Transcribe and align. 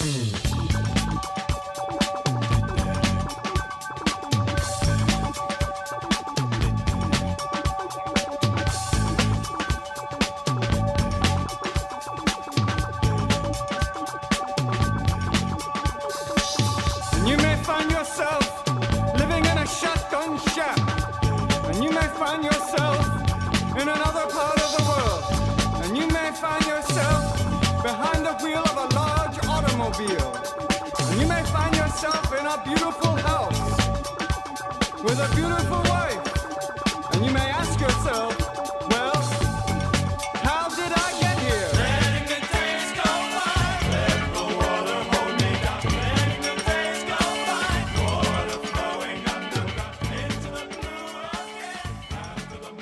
Mm-hmm. 0.00 0.29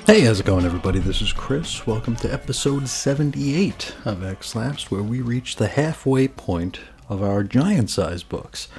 Hey, 0.09 0.21
how's 0.21 0.39
it 0.39 0.47
going, 0.47 0.65
everybody? 0.65 0.97
This 0.97 1.21
is 1.21 1.31
Chris. 1.31 1.85
Welcome 1.85 2.15
to 2.15 2.33
episode 2.33 2.89
78 2.89 3.93
of 4.05 4.23
X 4.23 4.55
Labs, 4.55 4.89
where 4.89 5.03
we 5.03 5.21
reach 5.21 5.55
the 5.55 5.67
halfway 5.67 6.27
point 6.27 6.79
of 7.09 7.21
our 7.21 7.43
giant 7.43 7.91
size 7.91 8.23
books. 8.23 8.69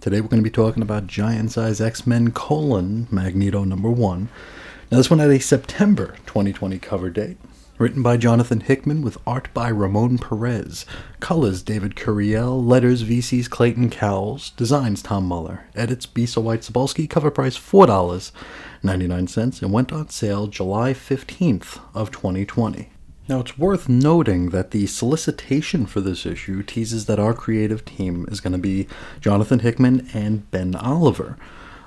Today 0.00 0.20
we're 0.20 0.28
going 0.28 0.44
to 0.44 0.48
be 0.48 0.54
talking 0.54 0.84
about 0.84 1.08
Giant 1.08 1.50
Size 1.50 1.80
X 1.80 2.06
Men 2.06 2.30
colon 2.30 3.08
Magneto 3.10 3.64
number 3.64 3.90
one. 3.90 4.28
Now, 4.88 4.98
this 4.98 5.10
one 5.10 5.18
had 5.18 5.30
a 5.30 5.40
September 5.40 6.14
2020 6.26 6.78
cover 6.78 7.10
date. 7.10 7.38
Written 7.78 8.02
by 8.02 8.16
Jonathan 8.16 8.60
Hickman 8.60 9.02
with 9.02 9.18
art 9.26 9.52
by 9.52 9.68
Ramon 9.68 10.16
Perez. 10.16 10.86
Colors 11.20 11.62
David 11.62 11.94
Curiel. 11.94 12.66
Letters 12.66 13.04
VC's 13.04 13.48
Clayton 13.48 13.90
Cowles. 13.90 14.48
Designs 14.50 15.02
Tom 15.02 15.26
Muller. 15.26 15.66
Edits 15.74 16.06
Bissa 16.06 16.42
White 16.42 16.62
Sabalski. 16.62 17.10
Cover 17.10 17.30
price 17.30 17.58
$4.99 17.58 19.62
and 19.62 19.72
went 19.74 19.92
on 19.92 20.08
sale 20.08 20.46
July 20.46 20.94
15th 20.94 21.78
of 21.92 22.10
2020. 22.10 22.88
Now, 23.28 23.40
it's 23.40 23.58
worth 23.58 23.90
noting 23.90 24.48
that 24.50 24.70
the 24.70 24.86
solicitation 24.86 25.84
for 25.84 26.00
this 26.00 26.24
issue 26.24 26.62
teases 26.62 27.04
that 27.04 27.20
our 27.20 27.34
creative 27.34 27.84
team 27.84 28.24
is 28.30 28.40
going 28.40 28.54
to 28.54 28.58
be 28.58 28.88
Jonathan 29.20 29.58
Hickman 29.58 30.08
and 30.14 30.50
Ben 30.50 30.74
Oliver, 30.76 31.36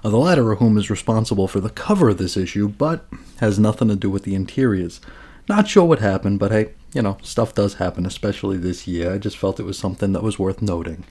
uh, 0.04 0.12
the 0.12 0.18
latter 0.18 0.52
of 0.52 0.60
whom 0.60 0.78
is 0.78 0.92
responsible 0.92 1.48
for 1.48 1.60
the 1.60 1.72
cover 1.72 2.10
of 2.10 2.20
this 2.20 2.38
issue, 2.38 2.68
but 2.68 3.08
has 3.40 3.58
nothing 3.58 3.88
to 3.88 3.96
do 3.96 4.12
with 4.12 4.22
the 4.22 4.36
interiors. 4.36 5.02
Not 5.50 5.68
sure 5.68 5.84
what 5.84 5.98
happened, 5.98 6.38
but 6.38 6.52
hey, 6.52 6.74
you 6.94 7.02
know, 7.02 7.18
stuff 7.24 7.56
does 7.56 7.74
happen, 7.76 8.06
especially 8.06 8.58
this 8.58 8.88
year. 8.88 9.12
I 9.12 9.18
just 9.18 9.36
felt 9.36 9.60
it 9.60 9.66
was 9.66 9.80
something 9.80 10.14
that 10.14 10.22
was 10.22 10.38
worth 10.38 10.62
noting. 10.62 11.06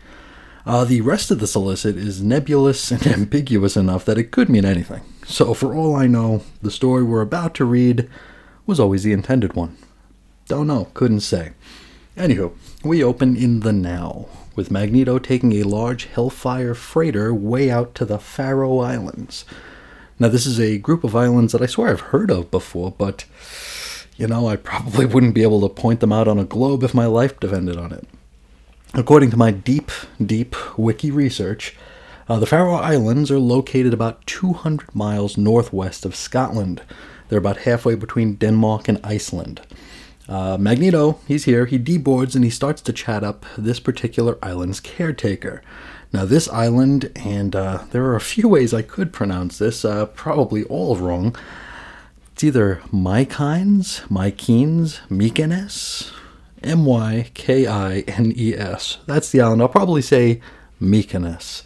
Uh, 0.64 0.84
the 0.84 1.00
rest 1.00 1.33
of 1.33 1.41
the 1.41 1.47
solicit 1.48 1.97
is 1.97 2.22
nebulous 2.22 2.92
and 2.92 3.05
ambiguous 3.06 3.77
enough 3.77 4.05
that 4.05 4.17
it 4.17 4.30
could 4.30 4.48
mean 4.48 4.64
anything. 4.64 5.03
So, 5.27 5.55
for 5.55 5.75
all 5.75 5.97
I 5.97 6.06
know, 6.06 6.42
the 6.62 6.70
story 6.70 7.03
we're 7.03 7.20
about 7.20 7.53
to 7.56 7.64
read 7.64 8.08
was 8.64 8.78
always 8.78 9.03
the 9.03 9.12
intended 9.12 9.55
one. 9.55 9.77
Don't 10.47 10.69
know, 10.69 10.86
couldn't 10.95 11.20
say. 11.20 11.50
Anywho, 12.17 12.52
we 12.84 13.02
open 13.02 13.36
in 13.36 13.61
the 13.61 13.73
now, 13.73 14.28
with 14.55 14.70
Magneto 14.70 15.19
taking 15.19 15.55
a 15.55 15.64
large 15.64 16.05
Hellfire 16.05 16.75
freighter 16.75 17.34
way 17.34 17.73
out 17.73 17.92
to 17.97 18.05
the 18.05 18.20
Faroe 18.20 18.78
Islands. 18.78 19.45
Now, 20.20 20.28
this 20.28 20.47
is 20.47 20.61
a 20.61 20.78
group 20.78 21.02
of 21.02 21.17
islands 21.17 21.52
that 21.52 21.62
I 21.62 21.67
swear 21.67 21.91
I've 21.91 22.00
heard 22.00 22.30
of 22.30 22.52
before, 22.52 22.92
but, 22.96 23.24
you 24.18 24.27
know, 24.27 24.48
I 24.48 24.56
probably 24.56 25.06
wouldn't 25.12 25.34
be 25.34 25.42
able 25.42 25.62
to 25.62 25.74
point 25.74 26.01
them 26.01 26.12
out 26.12 26.29
on 26.29 26.39
a 26.39 26.45
globe 26.45 26.83
if 26.83 26.92
my 26.92 27.06
life 27.06 27.40
depended 27.40 27.79
on 27.79 27.92
it. 27.92 28.06
According 28.92 29.30
to 29.30 29.36
my 29.36 29.51
deep, 29.51 29.90
deep 30.24 30.55
wiki 30.77 31.11
research, 31.11 31.74
uh, 32.29 32.39
the 32.39 32.46
Faroe 32.46 32.74
Islands 32.74 33.30
are 33.30 33.39
located 33.39 33.95
about 33.95 34.27
200 34.27 34.95
miles 34.95 35.39
northwest 35.39 36.05
of 36.05 36.17
Scotland. 36.17 36.83
They're 37.29 37.39
about 37.39 37.58
halfway 37.58 37.95
between 37.95 38.34
Denmark 38.34 38.89
and 38.89 39.01
Iceland. 39.05 39.62
Uh, 40.29 40.58
Magneto, 40.58 41.20
he's 41.27 41.45
here, 41.45 41.64
he 41.64 41.79
deboards 41.79 42.35
and 42.35 42.45
he 42.45 42.50
starts 42.50 42.83
to 42.83 42.92
chat 42.92 43.24
up 43.24 43.46
this 43.56 43.80
particular 43.80 44.36
island's 44.42 44.80
caretaker. 44.80 45.62
Now, 46.12 46.24
this 46.24 46.48
island, 46.48 47.11
and 47.17 47.55
uh, 47.55 47.85
there 47.90 48.05
are 48.05 48.17
a 48.17 48.20
few 48.20 48.48
ways 48.48 48.73
I 48.73 48.83
could 48.83 49.12
pronounce 49.12 49.58
this, 49.58 49.85
uh, 49.85 50.06
probably 50.06 50.64
all 50.64 50.96
wrong. 50.96 51.36
It's 52.38 52.44
either 52.44 52.80
Mykines, 52.92 54.06
Mykines, 54.06 55.00
Mykonos, 55.08 56.12
M 56.62 56.84
Y 56.84 57.32
K 57.34 57.66
I 57.66 58.04
N 58.06 58.32
E 58.36 58.54
S. 58.54 58.98
That's 59.06 59.32
the 59.32 59.40
island. 59.40 59.60
I'll 59.60 59.68
probably 59.68 60.02
say 60.02 60.40
Mykonos. 60.80 61.64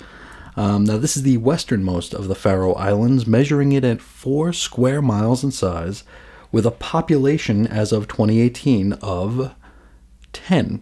Um, 0.57 0.85
now, 0.85 0.97
this 0.97 1.15
is 1.15 1.25
the 1.25 1.37
westernmost 1.37 2.15
of 2.15 2.27
the 2.27 2.35
Faroe 2.35 2.73
Islands, 2.73 3.27
measuring 3.27 3.73
it 3.73 3.85
at 3.85 4.01
four 4.01 4.55
square 4.55 5.03
miles 5.03 5.45
in 5.45 5.51
size, 5.51 6.05
with 6.51 6.65
a 6.65 6.71
population 6.71 7.67
as 7.67 7.93
of 7.93 8.09
2018 8.09 8.95
of 8.95 9.55
10. 10.33 10.81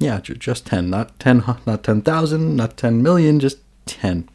Yeah, 0.00 0.20
just 0.20 0.66
10, 0.66 0.90
not 0.90 1.18
10, 1.18 1.42
not 1.64 1.82
10,000, 1.82 2.56
not 2.56 2.76
10 2.76 3.02
million, 3.02 3.40
just 3.40 3.56
10. 3.86 4.28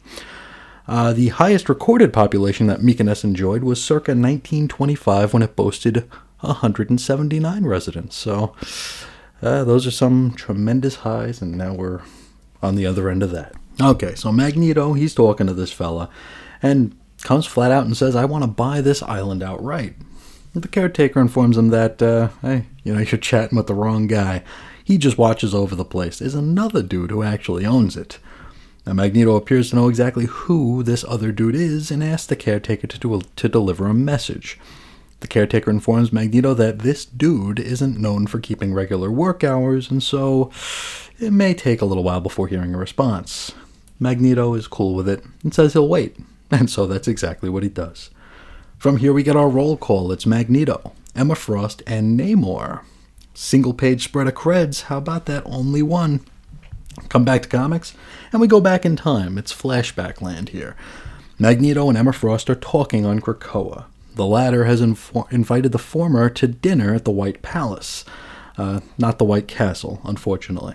Uh, 0.88 1.12
the 1.12 1.28
highest 1.28 1.68
recorded 1.68 2.12
population 2.12 2.66
that 2.66 2.80
Mykonos 2.80 3.22
enjoyed 3.22 3.62
was 3.62 3.82
circa 3.82 4.12
1925 4.12 5.34
when 5.34 5.42
it 5.42 5.54
boasted 5.54 6.08
179 6.40 7.64
residents. 7.64 8.16
So 8.16 8.54
uh, 9.42 9.64
those 9.64 9.86
are 9.86 9.92
some 9.92 10.32
tremendous 10.34 10.96
highs, 10.96 11.42
and 11.42 11.58
now 11.58 11.74
we're 11.74 12.00
on 12.62 12.74
the 12.74 12.86
other 12.86 13.10
end 13.10 13.22
of 13.22 13.30
that. 13.32 13.54
Okay, 13.80 14.14
so 14.14 14.32
Magneto, 14.32 14.94
he's 14.94 15.14
talking 15.14 15.46
to 15.46 15.54
this 15.54 15.72
fella 15.72 16.08
and 16.62 16.96
comes 17.22 17.46
flat 17.46 17.70
out 17.70 17.84
and 17.84 17.96
says, 17.96 18.16
I 18.16 18.24
want 18.24 18.42
to 18.42 18.48
buy 18.48 18.80
this 18.80 19.02
island 19.02 19.42
outright. 19.42 19.94
The 20.54 20.66
caretaker 20.66 21.20
informs 21.20 21.58
him 21.58 21.68
that, 21.68 22.02
uh, 22.02 22.30
hey, 22.42 22.64
you 22.82 22.94
know, 22.94 23.00
you're 23.00 23.20
chatting 23.20 23.56
with 23.56 23.66
the 23.66 23.74
wrong 23.74 24.06
guy. 24.06 24.42
He 24.82 24.96
just 24.96 25.18
watches 25.18 25.54
over 25.54 25.74
the 25.74 25.84
place. 25.84 26.18
There's 26.18 26.34
another 26.34 26.82
dude 26.82 27.10
who 27.10 27.22
actually 27.22 27.66
owns 27.66 27.96
it. 27.96 28.18
Now, 28.88 28.94
Magneto 28.94 29.36
appears 29.36 29.68
to 29.68 29.76
know 29.76 29.90
exactly 29.90 30.24
who 30.24 30.82
this 30.82 31.04
other 31.06 31.30
dude 31.30 31.54
is 31.54 31.90
and 31.90 32.02
asks 32.02 32.26
the 32.26 32.34
caretaker 32.34 32.86
to, 32.86 32.98
do, 32.98 33.20
to 33.36 33.46
deliver 33.46 33.86
a 33.86 33.92
message. 33.92 34.58
The 35.20 35.28
caretaker 35.28 35.70
informs 35.70 36.10
Magneto 36.10 36.54
that 36.54 36.78
this 36.78 37.04
dude 37.04 37.60
isn't 37.60 38.00
known 38.00 38.26
for 38.26 38.40
keeping 38.40 38.72
regular 38.72 39.10
work 39.10 39.44
hours, 39.44 39.90
and 39.90 40.02
so 40.02 40.50
it 41.20 41.34
may 41.34 41.52
take 41.52 41.82
a 41.82 41.84
little 41.84 42.02
while 42.02 42.22
before 42.22 42.48
hearing 42.48 42.74
a 42.74 42.78
response. 42.78 43.52
Magneto 44.00 44.54
is 44.54 44.66
cool 44.66 44.94
with 44.94 45.06
it 45.06 45.22
and 45.42 45.52
says 45.52 45.74
he'll 45.74 45.86
wait, 45.86 46.16
and 46.50 46.70
so 46.70 46.86
that's 46.86 47.08
exactly 47.08 47.50
what 47.50 47.62
he 47.62 47.68
does. 47.68 48.08
From 48.78 48.96
here, 48.96 49.12
we 49.12 49.22
get 49.22 49.36
our 49.36 49.50
roll 49.50 49.76
call. 49.76 50.12
It's 50.12 50.24
Magneto, 50.24 50.94
Emma 51.14 51.34
Frost, 51.34 51.82
and 51.86 52.18
Namor. 52.18 52.84
Single 53.34 53.74
page 53.74 54.04
spread 54.04 54.28
of 54.28 54.34
creds. 54.34 54.84
How 54.84 54.96
about 54.96 55.26
that? 55.26 55.42
Only 55.44 55.82
one. 55.82 56.24
Come 57.08 57.24
back 57.24 57.42
to 57.42 57.48
comics, 57.48 57.94
and 58.32 58.40
we 58.40 58.46
go 58.46 58.60
back 58.60 58.84
in 58.84 58.96
time. 58.96 59.38
It's 59.38 59.52
flashback 59.52 60.20
land 60.20 60.50
here. 60.50 60.76
Magneto 61.38 61.88
and 61.88 61.96
Emma 61.96 62.12
Frost 62.12 62.50
are 62.50 62.54
talking 62.54 63.06
on 63.06 63.20
Krakoa. 63.20 63.84
The 64.16 64.26
latter 64.26 64.64
has 64.64 64.80
infor- 64.80 65.32
invited 65.32 65.70
the 65.72 65.78
former 65.78 66.28
to 66.30 66.48
dinner 66.48 66.94
at 66.94 67.04
the 67.04 67.12
White 67.12 67.40
Palace, 67.42 68.04
uh, 68.56 68.80
not 68.98 69.18
the 69.18 69.24
White 69.24 69.46
Castle, 69.46 70.00
unfortunately. 70.04 70.74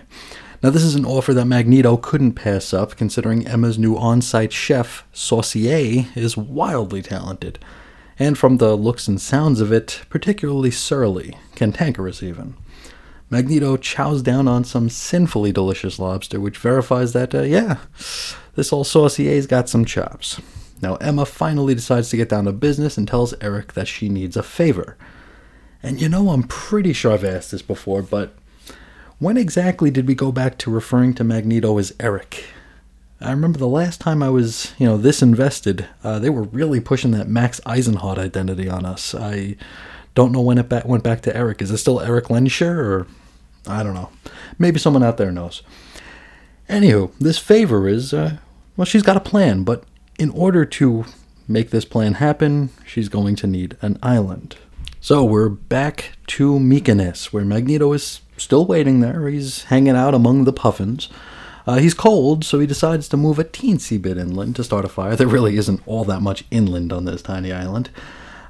Now, 0.62 0.70
this 0.70 0.82
is 0.82 0.94
an 0.94 1.04
offer 1.04 1.34
that 1.34 1.44
Magneto 1.44 1.98
couldn't 1.98 2.32
pass 2.32 2.72
up, 2.72 2.96
considering 2.96 3.46
Emma's 3.46 3.78
new 3.78 3.98
on 3.98 4.22
site 4.22 4.50
chef, 4.50 5.06
Saucier, 5.12 6.06
is 6.14 6.38
wildly 6.38 7.02
talented, 7.02 7.58
and 8.18 8.38
from 8.38 8.56
the 8.56 8.74
looks 8.74 9.06
and 9.06 9.20
sounds 9.20 9.60
of 9.60 9.70
it, 9.70 10.00
particularly 10.08 10.70
surly, 10.70 11.36
cantankerous 11.54 12.22
even. 12.22 12.54
Magneto 13.30 13.76
chows 13.76 14.22
down 14.22 14.46
on 14.46 14.64
some 14.64 14.88
sinfully 14.88 15.52
delicious 15.52 15.98
lobster, 15.98 16.38
which 16.38 16.58
verifies 16.58 17.12
that, 17.14 17.34
uh, 17.34 17.42
yeah, 17.42 17.78
this 18.54 18.72
old 18.72 18.86
Saucier's 18.86 19.46
got 19.46 19.68
some 19.68 19.84
chops. 19.84 20.40
Now, 20.82 20.96
Emma 20.96 21.24
finally 21.24 21.74
decides 21.74 22.10
to 22.10 22.16
get 22.16 22.28
down 22.28 22.44
to 22.44 22.52
business 22.52 22.98
and 22.98 23.08
tells 23.08 23.34
Eric 23.40 23.72
that 23.72 23.88
she 23.88 24.08
needs 24.08 24.36
a 24.36 24.42
favor. 24.42 24.96
And 25.82 26.00
you 26.00 26.08
know, 26.08 26.30
I'm 26.30 26.44
pretty 26.44 26.92
sure 26.92 27.12
I've 27.12 27.24
asked 27.24 27.50
this 27.50 27.62
before, 27.62 28.02
but 28.02 28.34
when 29.18 29.36
exactly 29.36 29.90
did 29.90 30.06
we 30.06 30.14
go 30.14 30.32
back 30.32 30.58
to 30.58 30.70
referring 30.70 31.14
to 31.14 31.24
Magneto 31.24 31.78
as 31.78 31.94
Eric? 32.00 32.44
I 33.20 33.30
remember 33.30 33.58
the 33.58 33.68
last 33.68 34.00
time 34.00 34.22
I 34.22 34.28
was, 34.28 34.74
you 34.78 34.86
know, 34.86 34.96
this 34.96 35.22
invested, 35.22 35.86
uh, 36.02 36.18
they 36.18 36.30
were 36.30 36.42
really 36.42 36.80
pushing 36.80 37.12
that 37.12 37.28
Max 37.28 37.60
Eisenhardt 37.64 38.18
identity 38.18 38.68
on 38.68 38.84
us. 38.84 39.14
I 39.14 39.56
don't 40.14 40.32
know 40.32 40.40
when 40.40 40.58
it 40.58 40.86
went 40.86 41.02
back 41.02 41.22
to 41.22 41.36
Eric. 41.36 41.60
Is 41.60 41.70
it 41.70 41.78
still 41.78 42.00
Eric 42.00 42.26
Lehnsherr, 42.26 42.76
or 42.76 43.06
I 43.66 43.82
don't 43.82 43.94
know? 43.94 44.10
Maybe 44.58 44.78
someone 44.78 45.02
out 45.02 45.16
there 45.16 45.32
knows. 45.32 45.62
Anywho, 46.68 47.12
this 47.18 47.38
favor 47.38 47.88
is, 47.88 48.14
uh, 48.14 48.38
well, 48.76 48.84
she's 48.84 49.02
got 49.02 49.16
a 49.16 49.20
plan, 49.20 49.64
but 49.64 49.84
in 50.18 50.30
order 50.30 50.64
to 50.64 51.04
make 51.46 51.70
this 51.70 51.84
plan 51.84 52.14
happen, 52.14 52.70
she's 52.86 53.08
going 53.08 53.36
to 53.36 53.46
need 53.46 53.76
an 53.82 53.98
island. 54.02 54.56
So 55.00 55.24
we're 55.24 55.50
back 55.50 56.12
to 56.28 56.58
Mykonos, 56.58 57.26
where 57.26 57.44
Magneto 57.44 57.92
is 57.92 58.20
still 58.38 58.64
waiting 58.64 59.00
there. 59.00 59.28
He's 59.28 59.64
hanging 59.64 59.96
out 59.96 60.14
among 60.14 60.44
the 60.44 60.52
puffins. 60.52 61.10
Uh, 61.66 61.76
he's 61.76 61.94
cold, 61.94 62.44
so 62.44 62.58
he 62.58 62.66
decides 62.66 63.08
to 63.08 63.16
move 63.16 63.38
a 63.38 63.44
teensy 63.44 64.00
bit 64.00 64.16
inland 64.16 64.56
to 64.56 64.64
start 64.64 64.84
a 64.84 64.88
fire. 64.88 65.16
There 65.16 65.26
really 65.26 65.56
isn't 65.56 65.82
all 65.86 66.04
that 66.04 66.20
much 66.20 66.44
inland 66.50 66.92
on 66.92 67.04
this 67.04 67.22
tiny 67.22 67.52
island. 67.52 67.90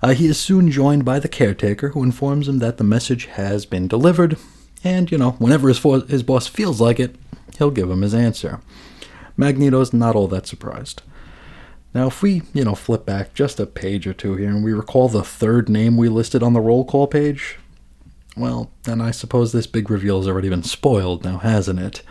Uh, 0.04 0.12
he 0.12 0.26
is 0.26 0.38
soon 0.38 0.70
joined 0.70 1.02
by 1.02 1.18
the 1.18 1.30
caretaker, 1.30 1.88
who 1.88 2.02
informs 2.02 2.46
him 2.46 2.58
that 2.58 2.76
the 2.76 2.84
message 2.84 3.24
has 3.24 3.64
been 3.64 3.88
delivered, 3.88 4.36
and, 4.84 5.10
you 5.10 5.16
know, 5.16 5.30
whenever 5.38 5.66
his, 5.68 5.78
fo- 5.78 6.02
his 6.02 6.22
boss 6.22 6.46
feels 6.46 6.78
like 6.78 7.00
it, 7.00 7.16
he'll 7.56 7.70
give 7.70 7.90
him 7.90 8.02
his 8.02 8.12
answer. 8.12 8.60
Magneto's 9.38 9.94
not 9.94 10.14
all 10.14 10.28
that 10.28 10.46
surprised. 10.46 11.00
Now, 11.94 12.08
if 12.08 12.20
we, 12.20 12.42
you 12.52 12.66
know, 12.66 12.74
flip 12.74 13.06
back 13.06 13.32
just 13.32 13.58
a 13.58 13.64
page 13.64 14.06
or 14.06 14.12
two 14.12 14.36
here 14.36 14.50
and 14.50 14.62
we 14.62 14.74
recall 14.74 15.08
the 15.08 15.24
third 15.24 15.70
name 15.70 15.96
we 15.96 16.10
listed 16.10 16.42
on 16.42 16.52
the 16.52 16.60
roll 16.60 16.84
call 16.84 17.06
page, 17.06 17.56
well, 18.36 18.70
then 18.82 19.00
I 19.00 19.10
suppose 19.10 19.52
this 19.52 19.66
big 19.66 19.88
reveal 19.88 20.18
has 20.18 20.28
already 20.28 20.50
been 20.50 20.64
spoiled 20.64 21.24
now, 21.24 21.38
hasn't 21.38 21.80
it? 21.80 22.02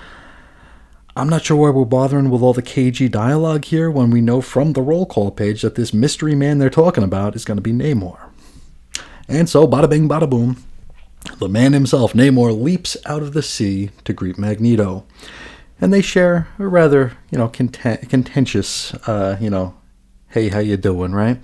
I'm 1.15 1.29
not 1.29 1.45
sure 1.45 1.57
why 1.57 1.69
we're 1.69 1.85
bothering 1.85 2.31
with 2.31 2.41
all 2.41 2.53
the 2.53 2.63
cagey 2.63 3.07
dialogue 3.07 3.65
here 3.65 3.91
when 3.91 4.09
we 4.09 4.19
know 4.19 4.41
from 4.41 4.73
the 4.73 4.81
roll 4.81 5.05
call 5.05 5.29
page 5.29 5.61
that 5.61 5.75
this 5.75 5.93
mystery 5.93 6.33
man 6.33 6.57
they're 6.57 6.71
talking 6.71 7.03
about 7.03 7.35
is 7.35 7.45
going 7.45 7.57
to 7.57 7.61
be 7.61 7.71
Namor. 7.71 8.17
And 9.27 9.47
so, 9.47 9.67
bada 9.67 9.87
bing, 9.87 10.09
bada 10.09 10.27
boom, 10.27 10.63
the 11.37 11.47
man 11.47 11.73
himself, 11.73 12.13
Namor, 12.13 12.59
leaps 12.59 12.97
out 13.05 13.21
of 13.21 13.33
the 13.33 13.43
sea 13.43 13.91
to 14.05 14.13
greet 14.13 14.39
Magneto 14.39 15.05
and 15.79 15.93
they 15.93 16.01
share 16.01 16.47
a 16.57 16.67
rather, 16.67 17.13
you 17.29 17.37
know, 17.37 17.47
content- 17.47 18.09
contentious, 18.09 18.93
uh, 19.07 19.37
you 19.39 19.49
know, 19.49 19.75
hey, 20.29 20.49
how 20.49 20.59
you 20.59 20.77
doing, 20.77 21.11
right? 21.11 21.39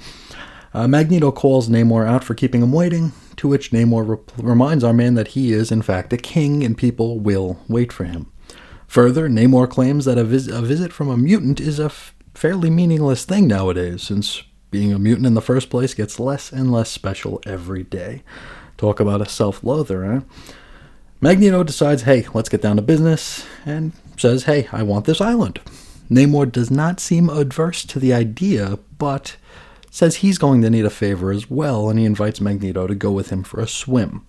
Uh, 0.74 0.88
Magneto 0.88 1.32
calls 1.32 1.70
Namor 1.70 2.08
out 2.08 2.24
for 2.24 2.34
keeping 2.34 2.64
him 2.64 2.72
waiting, 2.72 3.12
to 3.36 3.48
which 3.48 3.72
Namor 3.72 4.08
re- 4.08 4.18
reminds 4.38 4.84
our 4.84 4.94
man 4.94 5.16
that 5.16 5.30
he 5.30 5.52
is, 5.52 5.72
in 5.72 5.82
fact, 5.82 6.14
a 6.14 6.18
king 6.18 6.64
and 6.64 6.78
people 6.78 7.20
will 7.20 7.60
wait 7.68 7.92
for 7.92 8.06
him. 8.06 8.32
Further, 8.90 9.30
Namor 9.30 9.70
claims 9.70 10.06
that 10.06 10.18
a, 10.18 10.24
vis- 10.24 10.48
a 10.48 10.64
visit 10.64 10.92
from 10.92 11.10
a 11.10 11.16
mutant 11.16 11.60
is 11.60 11.80
a 11.80 11.86
f- 11.86 12.16
fairly 12.34 12.72
meaningless 12.72 13.24
thing 13.24 13.48
nowadays, 13.48 14.02
since 14.02 14.42
being 14.72 14.92
a 14.92 14.98
mutant 14.98 15.28
in 15.28 15.36
the 15.36 15.44
first 15.44 15.70
place 15.70 15.94
gets 15.94 16.20
less 16.20 16.52
and 16.52 16.72
less 16.72 16.90
special 16.90 17.40
every 17.46 17.84
day. 17.84 18.24
Talk 18.78 19.00
about 19.00 19.22
a 19.22 19.30
self 19.30 19.64
loather, 19.64 20.04
eh? 20.04 20.22
Magneto 21.22 21.64
decides, 21.64 22.02
hey, 22.02 22.26
let's 22.34 22.50
get 22.50 22.64
down 22.64 22.78
to 22.78 22.82
business, 22.82 23.46
and 23.64 23.92
says, 24.18 24.46
hey, 24.46 24.68
I 24.72 24.82
want 24.82 25.06
this 25.06 25.22
island. 25.22 25.62
Namor 26.10 26.52
does 26.52 26.72
not 26.72 27.00
seem 27.00 27.30
adverse 27.30 27.86
to 27.86 28.00
the 28.00 28.12
idea, 28.12 28.80
but 28.98 29.36
says 29.92 30.18
he's 30.18 30.40
going 30.40 30.64
to 30.64 30.70
need 30.72 30.86
a 30.86 30.90
favor 30.90 31.32
as 31.32 31.48
well, 31.48 31.90
and 31.90 32.00
he 32.00 32.06
invites 32.06 32.42
Magneto 32.42 32.88
to 32.88 32.96
go 32.96 33.12
with 33.12 33.30
him 33.30 33.44
for 33.44 33.60
a 33.60 33.68
swim. 33.68 34.26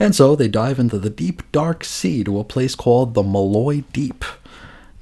And 0.00 0.14
so 0.14 0.36
they 0.36 0.48
dive 0.48 0.78
into 0.78 0.98
the 0.98 1.10
deep, 1.10 1.42
dark 1.50 1.84
sea 1.84 2.22
to 2.24 2.38
a 2.38 2.44
place 2.44 2.74
called 2.74 3.14
the 3.14 3.22
Malloy 3.22 3.82
Deep. 3.92 4.24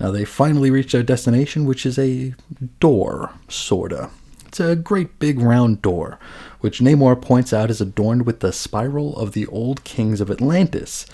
Now 0.01 0.11
they 0.11 0.25
finally 0.25 0.71
reach 0.71 0.93
their 0.93 1.03
destination, 1.03 1.65
which 1.65 1.85
is 1.85 1.99
a 1.99 2.35
door, 2.81 3.33
sorta. 3.49 4.11
It's 4.47 4.61
a 4.61 4.77
great 4.77 5.19
big 5.19 5.39
round 5.39 5.83
door, 5.83 6.19
which 6.61 6.81
Namor 6.81 7.21
points 7.21 7.53
out 7.53 7.71
is 7.71 7.81
adorned 7.81 8.25
with 8.25 8.41
the 8.41 8.53
spiral 8.53 9.17
of 9.19 9.33
the 9.33 9.47
old 9.49 9.85
kings 9.85 10.21
of 10.21 10.31
Atlantis. 10.31 11.07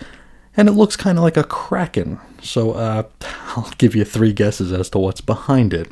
And 0.57 0.69
it 0.69 0.73
looks 0.73 0.97
kind 0.97 1.19
of 1.19 1.25
like 1.25 1.37
a 1.37 1.45
kraken, 1.45 2.21
so 2.43 2.73
uh, 2.73 3.05
I'll 3.57 3.73
give 3.79 3.97
you 3.97 4.05
three 4.05 4.33
guesses 4.33 4.73
as 4.73 4.91
to 4.91 4.99
what's 4.99 5.21
behind 5.21 5.73
it. 5.73 5.89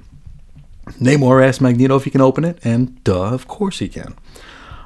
Namor 1.01 1.45
asks 1.45 1.61
Magneto 1.61 1.97
if 1.97 2.05
he 2.05 2.11
can 2.11 2.21
open 2.21 2.45
it, 2.45 2.59
and 2.63 3.03
duh, 3.05 3.33
of 3.33 3.49
course 3.49 3.79
he 3.79 3.89
can. 3.89 4.15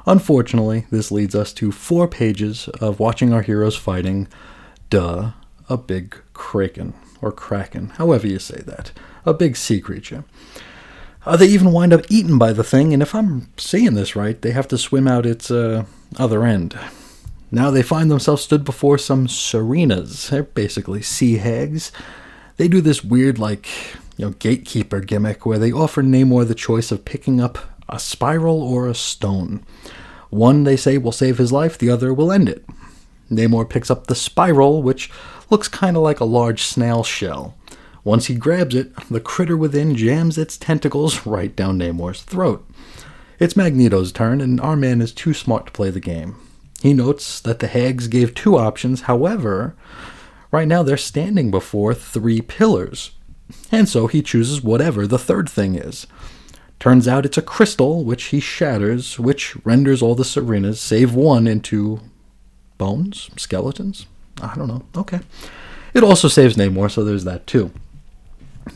Unfortunately, 0.07 0.85
this 0.91 1.11
leads 1.11 1.33
us 1.33 1.51
to 1.53 1.71
four 1.71 2.07
pages 2.07 2.67
of 2.79 2.99
watching 2.99 3.33
our 3.33 3.41
heroes 3.41 3.75
fighting, 3.75 4.27
duh, 4.89 5.31
a 5.67 5.77
big 5.77 6.21
kraken, 6.33 6.93
or 7.21 7.31
kraken, 7.31 7.89
however 7.89 8.27
you 8.27 8.37
say 8.37 8.61
that, 8.65 8.91
a 9.25 9.33
big 9.33 9.57
sea 9.57 9.81
creature. 9.81 10.23
Uh, 11.25 11.35
they 11.35 11.47
even 11.47 11.71
wind 11.71 11.91
up 11.91 12.05
eaten 12.07 12.37
by 12.37 12.53
the 12.53 12.63
thing, 12.63 12.93
and 12.93 13.01
if 13.01 13.15
I'm 13.15 13.49
seeing 13.57 13.95
this 13.95 14.15
right, 14.15 14.39
they 14.39 14.51
have 14.51 14.67
to 14.67 14.77
swim 14.77 15.07
out 15.07 15.25
its 15.25 15.49
uh, 15.49 15.85
other 16.19 16.43
end. 16.43 16.77
Now 17.49 17.71
they 17.71 17.81
find 17.81 18.11
themselves 18.11 18.43
stood 18.43 18.63
before 18.63 18.99
some 18.99 19.25
serenas. 19.25 20.29
They're 20.29 20.43
basically 20.43 21.01
sea 21.01 21.37
hags. 21.37 21.91
They 22.57 22.67
do 22.67 22.79
this 22.79 23.03
weird, 23.03 23.39
like, 23.39 23.67
you 24.17 24.25
know, 24.25 24.31
gatekeeper 24.37 24.99
gimmick 24.99 25.45
where 25.45 25.57
they 25.57 25.71
offer 25.71 26.03
Namor 26.03 26.47
the 26.47 26.53
choice 26.53 26.91
of 26.91 27.05
picking 27.05 27.41
up 27.41 27.57
a 27.89 27.99
spiral 27.99 28.61
or 28.61 28.87
a 28.87 28.95
stone. 28.95 29.63
One, 30.29 30.63
they 30.63 30.77
say, 30.77 30.97
will 30.97 31.11
save 31.11 31.37
his 31.37 31.51
life, 31.51 31.77
the 31.77 31.89
other 31.89 32.13
will 32.13 32.31
end 32.31 32.49
it. 32.49 32.65
Namor 33.31 33.69
picks 33.69 33.89
up 33.89 34.07
the 34.07 34.15
spiral, 34.15 34.83
which 34.83 35.09
looks 35.49 35.67
kind 35.67 35.95
of 35.95 36.03
like 36.03 36.19
a 36.19 36.25
large 36.25 36.63
snail 36.63 37.03
shell. 37.03 37.55
Once 38.03 38.27
he 38.27 38.35
grabs 38.35 38.75
it, 38.75 38.95
the 39.09 39.19
critter 39.19 39.57
within 39.57 39.95
jams 39.95 40.37
its 40.37 40.57
tentacles 40.57 41.25
right 41.25 41.55
down 41.55 41.79
Namor's 41.79 42.21
throat. 42.21 42.67
It's 43.39 43.55
Magneto's 43.55 44.11
turn, 44.11 44.41
and 44.41 44.61
our 44.61 44.75
man 44.75 45.01
is 45.01 45.11
too 45.11 45.33
smart 45.33 45.65
to 45.65 45.71
play 45.71 45.89
the 45.89 45.99
game. 45.99 46.35
He 46.81 46.93
notes 46.93 47.39
that 47.41 47.59
the 47.59 47.67
hags 47.67 48.07
gave 48.07 48.33
two 48.33 48.57
options, 48.57 49.01
however, 49.01 49.75
right 50.51 50.67
now 50.67 50.83
they're 50.83 50.97
standing 50.97 51.49
before 51.49 51.93
three 51.93 52.41
pillars, 52.41 53.11
and 53.71 53.89
so 53.89 54.07
he 54.07 54.21
chooses 54.21 54.61
whatever 54.61 55.07
the 55.07 55.17
third 55.17 55.49
thing 55.49 55.75
is. 55.75 56.05
Turns 56.79 57.07
out 57.07 57.25
it's 57.25 57.37
a 57.37 57.41
crystal, 57.41 58.03
which 58.03 58.25
he 58.25 58.39
shatters, 58.39 59.17
which 59.17 59.55
renders 59.65 60.01
all 60.01 60.15
the 60.15 60.23
Serenas, 60.23 60.77
save 60.77 61.13
one, 61.13 61.47
into 61.47 62.01
bones? 62.77 63.29
Skeletons? 63.37 64.05
I 64.41 64.55
don't 64.55 64.67
know. 64.67 64.83
Okay. 64.95 65.21
It 65.93 66.03
also 66.03 66.27
saves 66.27 66.57
Namor, 66.57 66.91
so 66.91 67.03
there's 67.03 67.23
that 67.23 67.47
too. 67.47 67.71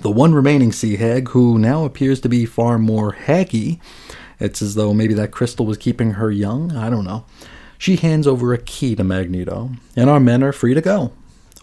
The 0.02 0.12
one 0.12 0.34
remaining 0.34 0.72
sea 0.72 0.96
hag, 0.96 1.30
who 1.30 1.58
now 1.60 1.84
appears 1.84 2.22
to 2.22 2.30
be 2.30 2.46
far 2.46 2.78
more 2.78 3.14
haggy, 3.14 3.80
it's 4.40 4.62
as 4.62 4.76
though 4.76 4.94
maybe 4.94 5.14
that 5.16 5.32
crystal 5.32 5.66
was 5.66 5.78
keeping 5.78 6.12
her 6.12 6.32
young. 6.32 6.72
I 6.76 6.90
don't 6.90 7.06
know. 7.06 7.26
She 7.78 7.98
hands 7.98 8.28
over 8.28 8.54
a 8.54 8.58
key 8.58 8.96
to 8.96 9.04
Magneto, 9.04 9.72
and 9.96 10.10
our 10.10 10.20
men 10.20 10.44
are 10.44 10.54
free 10.54 10.74
to 10.74 10.82
go. 10.82 11.12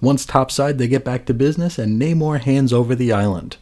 Once 0.03 0.27
topside, 0.27 0.77
they 0.77 0.89
get 0.89 1.05
back 1.05 1.25
to 1.27 1.35
business, 1.35 1.79
and 1.79 2.01
Namor 2.01 2.41
hands 2.41 2.73
over 2.73 2.95
the 2.95 3.13
island. 3.13 3.57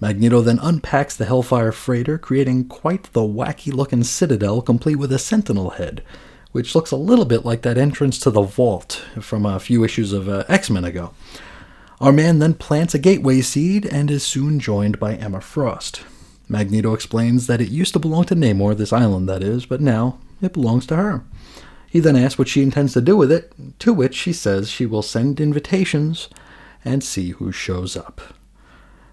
Magneto 0.00 0.40
then 0.40 0.60
unpacks 0.60 1.16
the 1.16 1.24
Hellfire 1.24 1.72
freighter, 1.72 2.18
creating 2.18 2.68
quite 2.68 3.12
the 3.12 3.20
wacky 3.20 3.72
looking 3.72 4.04
citadel 4.04 4.62
complete 4.62 4.94
with 4.94 5.12
a 5.12 5.18
sentinel 5.18 5.70
head, 5.70 6.04
which 6.52 6.74
looks 6.74 6.92
a 6.92 6.96
little 6.96 7.24
bit 7.24 7.44
like 7.44 7.62
that 7.62 7.78
entrance 7.78 8.18
to 8.20 8.30
the 8.30 8.42
vault 8.42 9.04
from 9.20 9.44
a 9.44 9.58
few 9.58 9.82
issues 9.82 10.12
of 10.12 10.28
uh, 10.28 10.44
X 10.48 10.70
Men 10.70 10.84
ago. 10.84 11.12
Our 12.00 12.12
man 12.12 12.38
then 12.38 12.54
plants 12.54 12.94
a 12.94 12.98
gateway 12.98 13.40
seed 13.40 13.86
and 13.86 14.08
is 14.08 14.22
soon 14.22 14.60
joined 14.60 15.00
by 15.00 15.16
Emma 15.16 15.40
Frost. 15.40 16.02
Magneto 16.48 16.94
explains 16.94 17.48
that 17.48 17.60
it 17.60 17.68
used 17.68 17.92
to 17.94 17.98
belong 17.98 18.24
to 18.26 18.36
Namor, 18.36 18.76
this 18.76 18.92
island 18.92 19.28
that 19.28 19.42
is, 19.42 19.66
but 19.66 19.80
now 19.80 20.18
it 20.40 20.52
belongs 20.52 20.86
to 20.86 20.96
her. 20.96 21.24
He 21.90 21.98
then 21.98 22.16
asks 22.16 22.38
what 22.38 22.48
she 22.48 22.62
intends 22.62 22.92
to 22.92 23.00
do 23.00 23.16
with 23.16 23.32
it, 23.32 23.52
to 23.80 23.92
which 23.92 24.14
she 24.14 24.32
says 24.32 24.70
she 24.70 24.86
will 24.86 25.02
send 25.02 25.40
invitations 25.40 26.28
and 26.84 27.02
see 27.02 27.30
who 27.30 27.50
shows 27.50 27.96
up. 27.96 28.20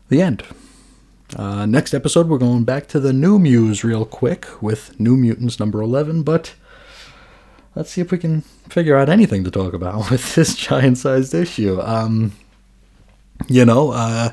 The 0.10 0.22
end. 0.22 0.44
Uh, 1.34 1.66
next 1.66 1.94
episode, 1.94 2.28
we're 2.28 2.38
going 2.38 2.64
back 2.64 2.88
to 2.88 3.00
the 3.00 3.12
New 3.12 3.40
Muse 3.40 3.84
real 3.84 4.06
quick 4.06 4.62
with 4.62 4.98
New 5.00 5.18
Mutants 5.18 5.60
number 5.60 5.82
11, 5.82 6.22
but 6.24 6.54
let's 7.76 7.90
see 7.90 8.02
if 8.02 8.12
we 8.12 8.18
can 8.18 8.42
figure 8.70 8.96
out 8.96 9.10
anything 9.10 9.44
to 9.44 9.52
talk 9.52 9.74
about 9.74 10.10
with 10.12 10.36
this 10.36 10.56
giant 10.56 11.00
sized 11.00 11.34
issue. 11.34 11.82
Um, 11.82 12.34
you 13.48 13.66
know, 13.66 13.92
uh, 13.92 14.30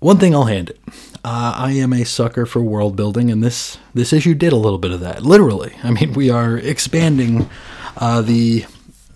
one 0.00 0.18
thing 0.18 0.34
I'll 0.34 0.44
hand 0.44 0.70
it. 0.70 0.80
Uh, 1.24 1.54
I 1.56 1.72
am 1.72 1.94
a 1.94 2.04
sucker 2.04 2.44
for 2.44 2.60
world 2.60 2.94
building, 2.94 3.30
and 3.30 3.42
this 3.42 3.78
this 3.94 4.12
issue 4.12 4.34
did 4.34 4.52
a 4.52 4.56
little 4.56 4.78
bit 4.78 4.90
of 4.90 5.00
that. 5.00 5.22
Literally, 5.22 5.72
I 5.82 5.90
mean, 5.90 6.12
we 6.12 6.28
are 6.28 6.58
expanding 6.58 7.48
uh, 7.96 8.20
the 8.20 8.66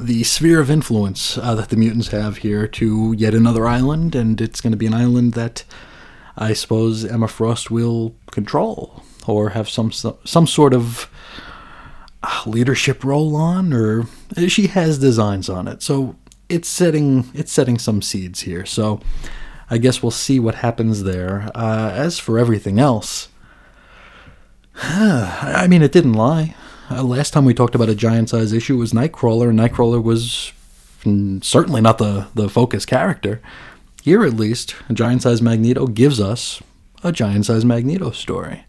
the 0.01 0.25
sphere 0.25 0.61
of 0.61 0.71
influence 0.71 1.37
uh, 1.37 1.55
that 1.57 1.69
the 1.69 1.77
mutants 1.77 2.09
have 2.09 2.39
here 2.39 2.67
to 2.69 3.13
yet 3.13 3.35
another 3.35 3.67
island, 3.67 4.15
and 4.15 4.41
it's 4.41 4.63
going 4.63 4.71
to 4.71 4.79
be 4.79 4.87
an 4.87 4.95
island 4.95 5.35
that 5.35 5.65
I 6.39 6.53
suppose 6.53 7.05
Emma 7.05 7.29
Frost 7.29 7.71
will 7.71 8.15
control 8.31 9.03
or 9.27 9.51
have 9.51 9.69
some 9.69 9.93
some 9.93 10.47
sort 10.47 10.73
of 10.73 11.11
uh, 12.23 12.43
leadership 12.47 13.05
role 13.05 13.37
on, 13.37 13.73
or 13.73 14.07
she 14.47 14.69
has 14.69 14.99
designs 14.99 15.49
on 15.49 15.69
it. 15.69 15.83
So 15.83 16.17
it's 16.49 16.69
setting 16.69 17.29
it's 17.35 17.53
setting 17.53 17.79
some 17.79 18.01
seeds 18.01 18.43
here. 18.43 18.65
So 18.65 19.01
I 19.69 19.79
guess 19.79 20.03
we'll 20.03 20.11
see 20.13 20.39
what 20.39 20.57
happens 20.57 21.03
there. 21.03 21.51
Uh, 21.55 21.91
as 21.93 22.19
for 22.19 22.39
everything 22.39 22.79
else, 22.79 23.29
I 24.75 25.67
mean, 25.69 25.83
it 25.83 25.93
didn't 25.93 26.15
lie. 26.15 26.55
Uh, 26.91 27.03
last 27.03 27.33
time 27.33 27.45
we 27.45 27.53
talked 27.53 27.75
about 27.75 27.91
a 27.91 27.95
giant 27.95 28.31
size 28.31 28.53
issue 28.53 28.79
was 28.79 28.93
Nightcrawler, 28.93 29.51
and 29.51 29.59
Nightcrawler 29.59 30.03
was 30.03 30.53
certainly 31.43 31.81
not 31.81 31.99
the, 31.99 32.29
the 32.35 32.49
focus 32.49 32.87
character. 32.87 33.43
Here 34.03 34.25
at 34.25 34.35
least, 34.35 34.75
a 34.89 34.93
giant 34.93 35.23
sized 35.23 35.43
Magneto 35.43 35.87
gives 35.87 36.21
us 36.21 36.63
a 37.03 37.13
giant 37.13 37.47
sized 37.47 37.67
Magneto 37.67 38.11
story. 38.11 38.65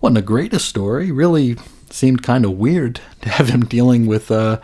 Wasn't 0.00 0.16
the 0.16 0.22
greatest 0.22 0.68
story, 0.68 1.10
really 1.10 1.56
seemed 1.90 2.22
kind 2.22 2.44
of 2.44 2.52
weird 2.52 3.00
to 3.22 3.28
have 3.28 3.48
him 3.48 3.64
dealing 3.64 4.06
with, 4.06 4.30
uh, 4.30 4.60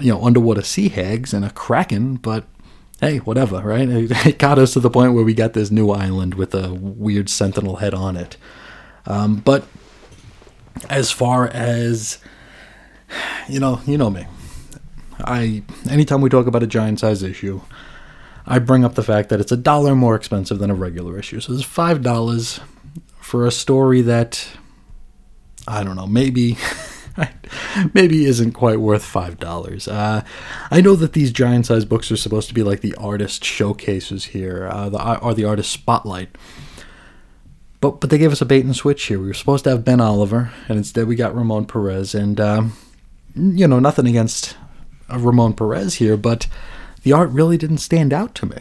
you 0.00 0.12
know, 0.12 0.24
underwater 0.24 0.62
sea 0.62 0.88
hags 0.88 1.32
and 1.34 1.44
a 1.44 1.50
kraken, 1.50 2.16
but 2.16 2.44
hey, 3.00 3.18
whatever, 3.18 3.60
right? 3.60 3.88
It 4.26 4.38
got 4.38 4.58
us 4.58 4.74
to 4.74 4.80
the 4.80 4.90
point 4.90 5.14
where 5.14 5.24
we 5.24 5.34
got 5.34 5.54
this 5.54 5.70
new 5.70 5.90
island 5.90 6.34
with 6.34 6.54
a 6.54 6.72
weird 6.74 7.28
sentinel 7.28 7.76
head 7.76 7.94
on 7.94 8.16
it. 8.16 8.36
Um, 9.06 9.36
but 9.36 9.64
as 10.88 11.10
far 11.10 11.48
as 11.48 12.18
you 13.48 13.60
know, 13.60 13.80
you 13.86 13.98
know 13.98 14.10
me. 14.10 14.26
I 15.22 15.62
anytime 15.90 16.22
we 16.22 16.30
talk 16.30 16.46
about 16.46 16.62
a 16.62 16.66
giant 16.66 17.00
size 17.00 17.22
issue, 17.22 17.60
I 18.50 18.58
bring 18.58 18.84
up 18.84 18.96
the 18.96 19.02
fact 19.04 19.28
that 19.28 19.40
it's 19.40 19.52
a 19.52 19.56
dollar 19.56 19.94
more 19.94 20.16
expensive 20.16 20.58
than 20.58 20.70
a 20.70 20.74
regular 20.74 21.18
issue. 21.18 21.38
So 21.40 21.52
it's 21.52 21.62
five 21.62 22.02
dollars 22.02 22.60
for 23.20 23.46
a 23.46 23.52
story 23.52 24.02
that 24.02 24.46
I 25.68 25.84
don't 25.84 25.94
know, 25.94 26.08
maybe 26.08 26.58
maybe 27.94 28.24
isn't 28.24 28.52
quite 28.52 28.80
worth 28.80 29.04
five 29.04 29.38
dollars. 29.38 29.86
Uh, 29.86 30.24
I 30.70 30.80
know 30.80 30.96
that 30.96 31.12
these 31.12 31.30
giant 31.30 31.66
size 31.66 31.84
books 31.84 32.10
are 32.10 32.16
supposed 32.16 32.48
to 32.48 32.54
be 32.54 32.64
like 32.64 32.80
the 32.80 32.94
artist 32.96 33.44
showcases 33.44 34.26
here, 34.26 34.68
uh, 34.70 34.88
the 34.88 35.18
or 35.20 35.32
the 35.32 35.44
artist 35.44 35.70
spotlight. 35.70 36.30
But 37.80 38.00
but 38.00 38.10
they 38.10 38.18
gave 38.18 38.32
us 38.32 38.40
a 38.40 38.46
bait 38.46 38.64
and 38.64 38.74
switch 38.74 39.04
here. 39.04 39.20
We 39.20 39.28
were 39.28 39.34
supposed 39.34 39.64
to 39.64 39.70
have 39.70 39.84
Ben 39.84 40.00
Oliver, 40.00 40.52
and 40.68 40.76
instead 40.76 41.06
we 41.06 41.14
got 41.14 41.34
Ramon 41.34 41.66
Perez. 41.66 42.14
And 42.14 42.40
um, 42.40 42.72
you 43.34 43.68
know, 43.68 43.78
nothing 43.78 44.06
against 44.06 44.56
uh, 45.08 45.18
Ramon 45.18 45.54
Perez 45.54 45.94
here, 45.94 46.16
but 46.16 46.46
the 47.02 47.12
art 47.12 47.30
really 47.30 47.56
didn't 47.56 47.78
stand 47.78 48.12
out 48.12 48.34
to 48.36 48.46
me. 48.46 48.58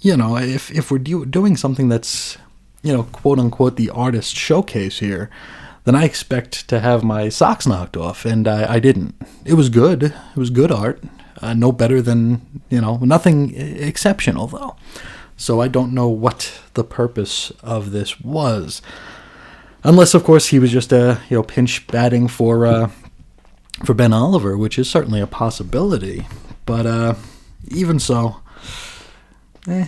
You 0.00 0.16
know, 0.16 0.36
if 0.36 0.70
if 0.70 0.90
we're 0.90 0.98
do- 0.98 1.26
doing 1.26 1.56
something 1.56 1.88
that's 1.88 2.36
you 2.82 2.92
know 2.92 3.04
quote 3.04 3.38
unquote 3.38 3.76
the 3.76 3.90
artist 3.90 4.34
showcase 4.36 4.98
here, 4.98 5.30
then 5.84 5.94
I 5.94 6.04
expect 6.04 6.68
to 6.68 6.80
have 6.80 7.04
my 7.04 7.28
socks 7.28 7.66
knocked 7.66 7.96
off, 7.96 8.24
and 8.24 8.46
I, 8.46 8.74
I 8.74 8.78
didn't. 8.78 9.14
It 9.44 9.54
was 9.54 9.68
good. 9.68 10.02
It 10.04 10.36
was 10.36 10.50
good 10.50 10.72
art. 10.72 11.02
Uh, 11.40 11.54
no 11.54 11.72
better 11.72 12.00
than 12.00 12.62
you 12.68 12.80
know, 12.80 12.98
nothing 12.98 13.54
exceptional 13.56 14.46
though. 14.46 14.76
So 15.36 15.60
I 15.60 15.68
don't 15.68 15.92
know 15.92 16.08
what 16.08 16.60
the 16.74 16.84
purpose 16.84 17.50
of 17.62 17.90
this 17.90 18.20
was, 18.20 18.80
unless 19.82 20.14
of 20.14 20.24
course 20.24 20.48
he 20.48 20.58
was 20.58 20.70
just 20.70 20.92
a 20.92 21.20
you 21.28 21.36
know 21.36 21.42
pinch 21.42 21.86
batting 21.88 22.28
for 22.28 22.66
uh, 22.66 22.90
for 23.84 23.94
Ben 23.94 24.12
Oliver, 24.12 24.56
which 24.56 24.78
is 24.78 24.88
certainly 24.88 25.20
a 25.20 25.26
possibility. 25.26 26.26
But 26.64 26.86
uh, 26.86 27.14
even 27.68 27.98
so, 27.98 28.36
eh, 29.68 29.86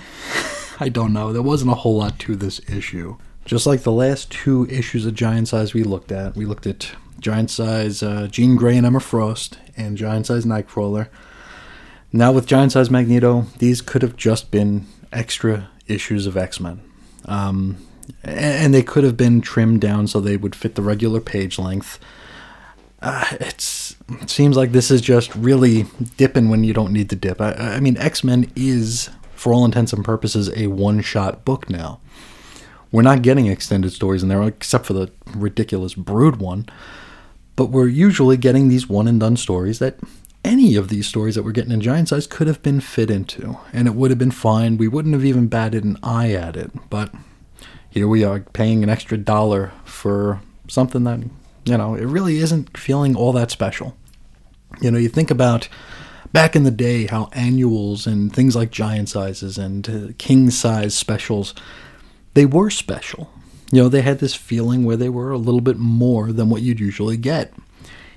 I 0.80 0.88
don't 0.88 1.12
know. 1.12 1.32
There 1.32 1.42
wasn't 1.42 1.70
a 1.70 1.74
whole 1.74 1.98
lot 1.98 2.18
to 2.20 2.36
this 2.36 2.60
issue. 2.68 3.16
Just 3.44 3.66
like 3.66 3.82
the 3.82 3.92
last 3.92 4.30
two 4.30 4.66
issues 4.70 5.04
of 5.04 5.14
Giant 5.14 5.48
Size 5.48 5.74
we 5.74 5.82
looked 5.82 6.10
at, 6.10 6.34
we 6.34 6.46
looked 6.46 6.66
at 6.66 6.92
Giant 7.20 7.50
Size 7.50 8.02
uh, 8.02 8.28
Jean 8.30 8.56
Grey 8.56 8.76
and 8.76 8.86
Emma 8.86 9.00
Frost, 9.00 9.58
and 9.76 9.96
Giant 9.96 10.26
Size 10.26 10.44
Nightcrawler. 10.44 11.08
Now 12.12 12.32
with 12.32 12.46
Giant 12.46 12.72
Size 12.72 12.90
Magneto, 12.90 13.46
these 13.58 13.80
could 13.80 14.02
have 14.02 14.16
just 14.16 14.50
been 14.50 14.86
extra 15.12 15.68
issues 15.86 16.26
of 16.26 16.36
X 16.36 16.60
Men. 16.60 16.80
Um, 17.24 17.78
and 18.22 18.72
they 18.72 18.82
could 18.82 19.04
have 19.04 19.16
been 19.16 19.40
trimmed 19.40 19.80
down 19.80 20.06
so 20.06 20.20
they 20.20 20.36
would 20.36 20.54
fit 20.54 20.74
the 20.74 20.82
regular 20.82 21.20
page 21.20 21.58
length. 21.58 21.98
Uh, 23.00 23.24
it's 23.40 23.83
it 24.08 24.30
seems 24.30 24.56
like 24.56 24.72
this 24.72 24.90
is 24.90 25.00
just 25.00 25.34
really 25.34 25.86
dipping 26.16 26.48
when 26.48 26.64
you 26.64 26.72
don't 26.72 26.92
need 26.92 27.10
to 27.10 27.16
dip. 27.16 27.40
I, 27.40 27.52
I 27.52 27.80
mean, 27.80 27.96
X 27.96 28.22
Men 28.22 28.50
is, 28.54 29.10
for 29.34 29.52
all 29.52 29.64
intents 29.64 29.92
and 29.92 30.04
purposes, 30.04 30.50
a 30.56 30.66
one 30.66 31.00
shot 31.00 31.44
book 31.44 31.70
now. 31.70 32.00
We're 32.92 33.02
not 33.02 33.22
getting 33.22 33.46
extended 33.46 33.92
stories 33.92 34.22
in 34.22 34.28
there, 34.28 34.42
except 34.42 34.86
for 34.86 34.92
the 34.92 35.10
ridiculous 35.34 35.94
Brood 35.94 36.36
one. 36.36 36.66
But 37.56 37.66
we're 37.66 37.88
usually 37.88 38.36
getting 38.36 38.68
these 38.68 38.88
one 38.88 39.08
and 39.08 39.18
done 39.18 39.36
stories 39.36 39.78
that 39.78 39.98
any 40.44 40.76
of 40.76 40.88
these 40.88 41.06
stories 41.06 41.34
that 41.34 41.42
we're 41.42 41.52
getting 41.52 41.72
in 41.72 41.80
Giant 41.80 42.08
Size 42.08 42.26
could 42.26 42.46
have 42.46 42.62
been 42.62 42.80
fit 42.80 43.10
into, 43.10 43.58
and 43.72 43.88
it 43.88 43.94
would 43.94 44.10
have 44.10 44.18
been 44.18 44.30
fine. 44.30 44.76
We 44.76 44.88
wouldn't 44.88 45.14
have 45.14 45.24
even 45.24 45.48
batted 45.48 45.84
an 45.84 45.98
eye 46.02 46.32
at 46.32 46.56
it. 46.56 46.70
But 46.90 47.12
here 47.88 48.06
we 48.06 48.22
are 48.24 48.40
paying 48.40 48.82
an 48.82 48.90
extra 48.90 49.16
dollar 49.16 49.72
for 49.84 50.40
something 50.68 51.04
that, 51.04 51.20
you 51.64 51.76
know, 51.76 51.94
it 51.94 52.04
really 52.04 52.38
isn't 52.38 52.76
feeling 52.76 53.16
all 53.16 53.32
that 53.32 53.50
special. 53.50 53.96
You 54.80 54.90
know, 54.90 54.98
you 54.98 55.08
think 55.08 55.30
about 55.30 55.68
back 56.32 56.56
in 56.56 56.64
the 56.64 56.70
day 56.70 57.06
how 57.06 57.30
annuals 57.32 58.06
and 58.06 58.32
things 58.34 58.56
like 58.56 58.70
giant 58.70 59.08
sizes 59.08 59.56
and 59.56 59.88
uh, 59.88 60.12
king 60.18 60.50
size 60.50 60.96
specials 60.96 61.54
they 62.34 62.44
were 62.44 62.70
special. 62.70 63.32
You 63.72 63.82
know, 63.82 63.88
they 63.88 64.02
had 64.02 64.18
this 64.18 64.34
feeling 64.34 64.84
where 64.84 64.96
they 64.96 65.08
were 65.08 65.30
a 65.30 65.38
little 65.38 65.60
bit 65.60 65.78
more 65.78 66.32
than 66.32 66.50
what 66.50 66.62
you'd 66.62 66.80
usually 66.80 67.16
get. 67.16 67.54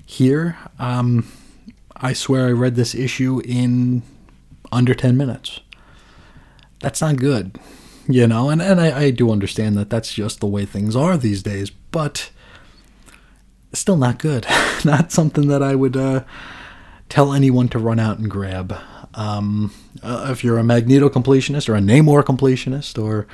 Here, 0.06 0.58
um, 0.78 1.32
I 1.96 2.14
swear 2.14 2.48
I 2.48 2.52
read 2.52 2.76
this 2.76 2.94
issue 2.94 3.42
in 3.46 4.04
under 4.72 4.94
10 4.94 5.16
minutes. 5.18 5.62
That's 6.80 7.02
not 7.02 7.18
good, 7.18 7.58
you 8.08 8.28
know, 8.28 8.50
and, 8.50 8.62
and 8.62 8.80
I, 8.80 9.06
I 9.06 9.12
do 9.12 9.32
understand 9.32 9.78
that 9.78 9.90
that's 9.90 10.14
just 10.14 10.40
the 10.40 10.48
way 10.48 10.66
things 10.66 10.96
are 10.96 11.18
these 11.18 11.42
days, 11.42 11.70
but 11.70 12.30
still 13.74 13.98
not 13.98 14.20
good. 14.20 14.46
not 14.86 15.12
something 15.12 15.48
that 15.48 15.64
I 15.64 15.76
would 15.76 15.98
uh, 15.98 16.24
tell 17.10 17.34
anyone 17.34 17.70
to 17.70 17.80
run 17.80 18.00
out 18.00 18.18
and 18.18 18.30
grab. 18.30 18.78
Um, 19.14 19.74
uh, 20.04 20.28
if 20.32 20.44
you're 20.44 20.58
a 20.58 20.64
Magneto 20.64 21.10
completionist 21.10 21.70
or 21.70 21.76
a 21.76 21.80
Namor 21.80 22.24
completionist 22.24 23.02
or 23.02 23.28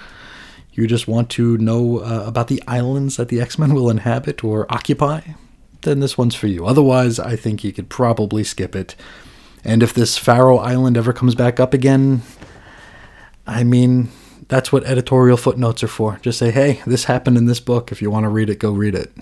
you 0.71 0.87
just 0.87 1.07
want 1.07 1.29
to 1.31 1.57
know 1.57 1.99
uh, 1.99 2.23
about 2.25 2.47
the 2.47 2.63
islands 2.67 3.17
that 3.17 3.29
the 3.29 3.39
X 3.39 3.59
Men 3.59 3.73
will 3.73 3.89
inhabit 3.89 4.43
or 4.43 4.65
occupy, 4.71 5.21
then 5.81 5.99
this 5.99 6.17
one's 6.17 6.35
for 6.35 6.47
you. 6.47 6.65
Otherwise, 6.65 7.19
I 7.19 7.35
think 7.35 7.63
you 7.63 7.71
could 7.71 7.89
probably 7.89 8.43
skip 8.43 8.75
it. 8.75 8.95
And 9.63 9.83
if 9.83 9.93
this 9.93 10.17
Faroe 10.17 10.57
Island 10.57 10.97
ever 10.97 11.13
comes 11.13 11.35
back 11.35 11.59
up 11.59 11.73
again, 11.73 12.21
I 13.45 13.63
mean, 13.63 14.09
that's 14.47 14.71
what 14.71 14.83
editorial 14.83 15.37
footnotes 15.37 15.83
are 15.83 15.87
for. 15.87 16.19
Just 16.21 16.39
say, 16.39 16.51
hey, 16.51 16.81
this 16.85 17.05
happened 17.05 17.37
in 17.37 17.45
this 17.45 17.59
book. 17.59 17.91
If 17.91 18.01
you 18.01 18.09
want 18.09 18.23
to 18.23 18.29
read 18.29 18.49
it, 18.49 18.59
go 18.59 18.71
read 18.71 18.95
it. 18.95 19.11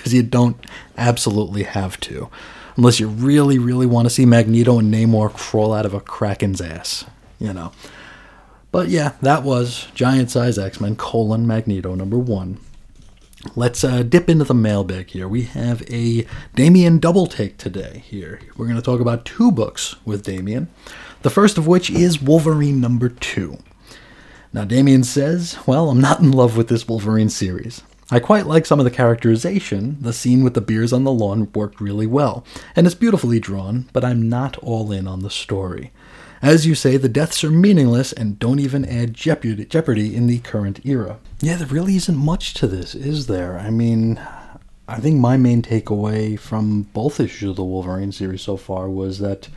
Because 0.00 0.14
you 0.14 0.22
don't 0.22 0.56
absolutely 0.96 1.64
have 1.64 2.00
to. 2.00 2.30
Unless 2.78 3.00
you 3.00 3.08
really, 3.08 3.58
really 3.58 3.84
want 3.84 4.06
to 4.06 4.10
see 4.10 4.24
Magneto 4.24 4.78
and 4.78 4.90
Namor 4.90 5.30
crawl 5.30 5.74
out 5.74 5.84
of 5.84 5.92
a 5.92 6.00
Kraken's 6.00 6.62
ass, 6.62 7.04
you 7.38 7.52
know. 7.52 7.70
But 8.72 8.88
yeah, 8.88 9.12
that 9.20 9.42
was 9.42 9.88
Giant 9.94 10.30
Size 10.30 10.58
X 10.58 10.80
Men 10.80 10.96
colon 10.96 11.46
Magneto 11.46 11.94
number 11.94 12.18
one. 12.18 12.60
Let's 13.54 13.84
uh, 13.84 14.02
dip 14.02 14.30
into 14.30 14.44
the 14.44 14.54
mailbag 14.54 15.10
here. 15.10 15.28
We 15.28 15.42
have 15.42 15.82
a 15.90 16.26
Damian 16.54 16.98
double 16.98 17.26
take 17.26 17.58
today 17.58 18.02
here. 18.06 18.40
We're 18.56 18.66
going 18.66 18.76
to 18.76 18.82
talk 18.82 19.00
about 19.00 19.26
two 19.26 19.52
books 19.52 19.96
with 20.06 20.24
Damian. 20.24 20.68
The 21.20 21.30
first 21.30 21.58
of 21.58 21.66
which 21.66 21.90
is 21.90 22.22
Wolverine 22.22 22.80
number 22.80 23.10
two. 23.10 23.58
Now, 24.52 24.64
Damien 24.64 25.04
says, 25.04 25.58
Well, 25.66 25.90
I'm 25.90 26.00
not 26.00 26.20
in 26.20 26.32
love 26.32 26.56
with 26.56 26.68
this 26.68 26.88
Wolverine 26.88 27.30
series. 27.30 27.82
I 28.10 28.18
quite 28.18 28.46
like 28.46 28.66
some 28.66 28.80
of 28.80 28.84
the 28.84 28.90
characterization. 28.90 29.96
The 30.00 30.12
scene 30.12 30.42
with 30.42 30.54
the 30.54 30.60
beers 30.60 30.92
on 30.92 31.04
the 31.04 31.12
lawn 31.12 31.48
worked 31.54 31.80
really 31.80 32.08
well, 32.08 32.44
and 32.74 32.84
it's 32.84 32.96
beautifully 32.96 33.38
drawn, 33.38 33.88
but 33.92 34.04
I'm 34.04 34.28
not 34.28 34.56
all 34.58 34.90
in 34.90 35.06
on 35.06 35.20
the 35.20 35.30
story. 35.30 35.92
As 36.42 36.66
you 36.66 36.74
say, 36.74 36.96
the 36.96 37.08
deaths 37.08 37.44
are 37.44 37.50
meaningless 37.50 38.12
and 38.12 38.38
don't 38.38 38.58
even 38.58 38.84
add 38.84 39.14
jeopardy, 39.14 40.16
in 40.16 40.26
the 40.26 40.38
current 40.40 40.84
era. 40.84 41.18
Yeah, 41.40 41.56
there 41.56 41.68
really 41.68 41.94
isn't 41.96 42.16
much 42.16 42.54
to 42.54 42.66
this, 42.66 42.96
is 42.96 43.28
there? 43.28 43.58
I 43.58 43.70
mean, 43.70 44.20
I 44.88 44.98
think 44.98 45.20
my 45.20 45.36
main 45.36 45.62
takeaway 45.62 46.36
from 46.36 46.82
both 46.94 47.20
issues 47.20 47.50
of 47.50 47.56
the 47.56 47.64
Wolverine 47.64 48.10
series 48.10 48.42
so 48.42 48.56
far 48.56 48.88
was 48.88 49.20
that 49.20 49.48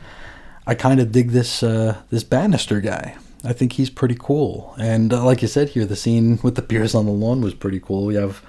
I 0.66 0.76
kind 0.76 1.00
of 1.00 1.10
dig 1.10 1.30
this 1.30 1.64
uh, 1.64 2.02
this 2.10 2.22
Bannister 2.22 2.80
guy. 2.80 3.16
I 3.44 3.52
think 3.52 3.74
he's 3.74 3.90
pretty 3.90 4.16
cool, 4.18 4.74
and 4.78 5.12
uh, 5.12 5.24
like 5.24 5.42
you 5.42 5.48
said 5.48 5.70
here, 5.70 5.84
the 5.84 5.96
scene 5.96 6.38
with 6.42 6.54
the 6.54 6.62
beers 6.62 6.94
on 6.94 7.06
the 7.06 7.12
lawn 7.12 7.42
was 7.42 7.54
pretty 7.54 7.78
cool. 7.78 8.06
We 8.06 8.14
have 8.14 8.42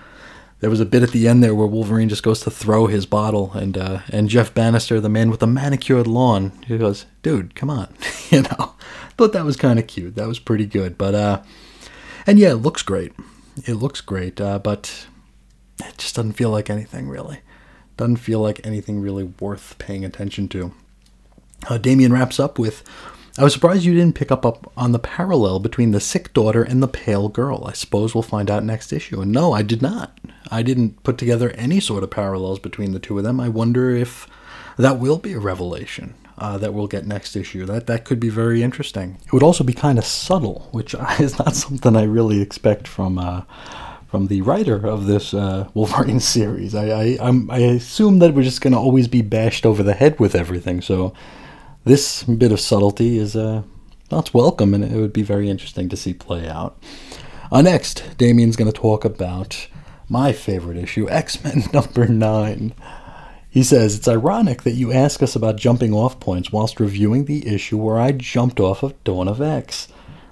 there 0.62 0.70
was 0.70 0.80
a 0.80 0.86
bit 0.86 1.04
at 1.04 1.12
the 1.12 1.28
end 1.28 1.44
there 1.44 1.54
where 1.54 1.68
Wolverine 1.68 2.10
just 2.10 2.24
goes 2.24 2.40
to 2.42 2.52
throw 2.52 2.88
his 2.88 3.06
bottle, 3.06 3.52
and 3.54 3.78
uh, 3.78 4.00
and 4.10 4.30
Jeff 4.30 4.54
Bannister, 4.54 5.00
the 5.02 5.10
man 5.10 5.30
with 5.30 5.42
the 5.42 5.48
manicured 5.48 6.08
lawn, 6.08 6.52
he 6.66 6.78
goes, 6.78 7.06
"Dude, 7.22 7.56
come 7.56 7.70
on," 7.70 7.94
you 8.30 8.44
know. 8.44 8.74
Thought 9.18 9.34
that 9.34 9.46
was 9.46 9.56
kind 9.56 9.80
of 9.80 9.88
cute. 9.88 10.16
That 10.16 10.28
was 10.28 10.40
pretty 10.40 10.66
good, 10.66 10.98
but 10.98 11.14
uh, 11.14 11.42
and 12.26 12.40
yeah, 12.40 12.52
it 12.52 12.56
looks 12.56 12.82
great. 12.82 13.14
It 13.66 13.76
looks 13.76 14.02
great, 14.02 14.42
uh, 14.42 14.60
but 14.60 15.08
it 15.80 15.98
just 15.98 16.16
doesn't 16.16 16.34
feel 16.34 16.50
like 16.50 16.70
anything 16.70 17.08
really. 17.08 17.42
Doesn't 17.98 18.18
feel 18.18 18.40
like 18.40 18.66
anything 18.66 19.00
really 19.02 19.24
worth 19.24 19.78
paying 19.78 20.04
attention 20.04 20.48
to. 20.50 20.74
Uh, 21.70 21.78
Damian 21.78 22.12
wraps 22.12 22.40
up 22.40 22.60
with 22.60 22.84
I 23.38 23.44
was 23.44 23.54
surprised 23.54 23.84
you 23.84 23.94
didn't 23.94 24.16
pick 24.16 24.32
up, 24.32 24.46
up 24.46 24.72
on 24.78 24.94
the 24.94 25.00
parallel 25.00 25.60
between 25.60 25.92
the 25.92 26.00
sick 26.00 26.32
daughter 26.34 26.64
and 26.64 26.82
the 26.82 26.88
pale 26.88 27.28
girl. 27.28 27.66
I 27.68 27.74
suppose 27.74 28.16
we'll 28.16 28.22
find 28.22 28.50
out 28.50 28.64
next 28.64 28.94
issue. 28.94 29.20
And 29.20 29.32
no, 29.32 29.52
I 29.52 29.62
did 29.62 29.82
not. 29.82 30.18
I 30.50 30.62
didn't 30.64 31.04
put 31.04 31.18
together 31.18 31.50
any 31.52 31.82
sort 31.82 32.04
of 32.04 32.12
parallels 32.12 32.60
between 32.60 32.94
the 32.94 33.00
two 33.00 33.18
of 33.18 33.26
them. 33.26 33.40
I 33.42 33.50
wonder 33.50 33.90
if 33.92 34.28
that 34.78 35.00
will 35.00 35.18
be 35.18 35.34
a 35.34 35.40
revelation. 35.40 36.14
uh, 36.38 36.58
that 36.58 36.74
we'll 36.74 36.88
get 36.88 37.06
next 37.08 37.36
issue. 37.36 37.66
That 37.66 37.88
that 37.88 38.06
could 38.06 38.20
be 38.20 38.30
very 38.30 38.62
interesting. 38.64 39.18
It 39.26 39.34
would 39.34 39.44
also 39.44 39.64
be 39.64 39.74
kind 39.74 39.98
of 39.98 40.06
subtle, 40.06 40.68
which 40.72 40.94
is 41.20 41.38
not 41.40 41.56
something 41.56 41.96
I 41.96 42.04
really 42.04 42.42
expect 42.42 42.88
from 42.88 43.18
uh, 43.18 43.42
from 44.08 44.28
the 44.28 44.42
writer 44.42 44.86
of 44.86 45.06
this 45.06 45.34
uh, 45.34 45.68
Wolverine 45.74 46.20
series. 46.20 46.76
I 46.76 47.18
I, 47.22 47.32
I 47.50 47.58
assume 47.60 48.20
that 48.20 48.34
we're 48.34 48.44
just 48.44 48.62
going 48.62 48.74
to 48.74 48.80
always 48.80 49.08
be 49.08 49.22
bashed 49.22 49.66
over 49.66 49.84
the 49.84 49.94
head 49.94 50.20
with 50.20 50.36
everything. 50.36 50.82
So 50.82 51.14
this 51.86 52.24
bit 52.24 52.52
of 52.52 52.60
subtlety 52.60 53.18
is 53.18 53.36
uh, 53.36 53.64
it's 54.12 54.34
welcome, 54.34 54.74
and 54.74 54.84
it 54.84 54.98
would 54.98 55.14
be 55.14 55.24
very 55.24 55.50
interesting 55.50 55.88
to 55.90 55.98
see 55.98 56.14
play 56.14 56.48
out. 56.48 56.78
Uh, 57.52 57.62
next, 57.62 58.18
Damien's 58.18 58.56
going 58.56 58.72
to 58.72 58.78
talk 58.78 59.06
about 59.06 59.68
my 60.10 60.34
favorite 60.34 60.78
issue, 60.78 61.10
X 61.10 61.44
Men 61.44 61.64
number 61.74 62.08
nine. 62.08 62.74
He 63.50 63.64
says, 63.64 63.96
It's 63.96 64.08
ironic 64.08 64.64
that 64.64 64.74
you 64.74 64.92
ask 64.92 65.24
us 65.24 65.36
about 65.36 65.56
jumping 65.56 65.94
off 65.94 66.20
points 66.20 66.52
whilst 66.52 66.80
reviewing 66.80 67.26
the 67.26 67.48
issue 67.48 67.78
where 67.78 68.00
I 68.00 68.12
jumped 68.12 68.60
off 68.60 68.84
of 68.84 69.02
Dawn 69.04 69.28
of 69.28 69.42
X. 69.42 69.88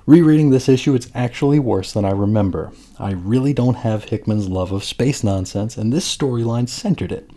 Rereading 0.06 0.50
this 0.50 0.68
issue, 0.68 0.94
it's 0.94 1.10
actually 1.16 1.60
worse 1.60 1.94
than 1.94 2.04
I 2.04 2.12
remember. 2.12 2.74
I 3.00 3.12
really 3.12 3.54
don't 3.54 3.76
have 3.76 4.04
Hickman's 4.06 4.50
love 4.50 4.74
of 4.74 4.84
space 4.84 5.24
nonsense, 5.24 5.78
and 5.78 5.94
this 5.94 6.18
storyline 6.18 6.68
centered 6.68 7.14
it. 7.14 7.30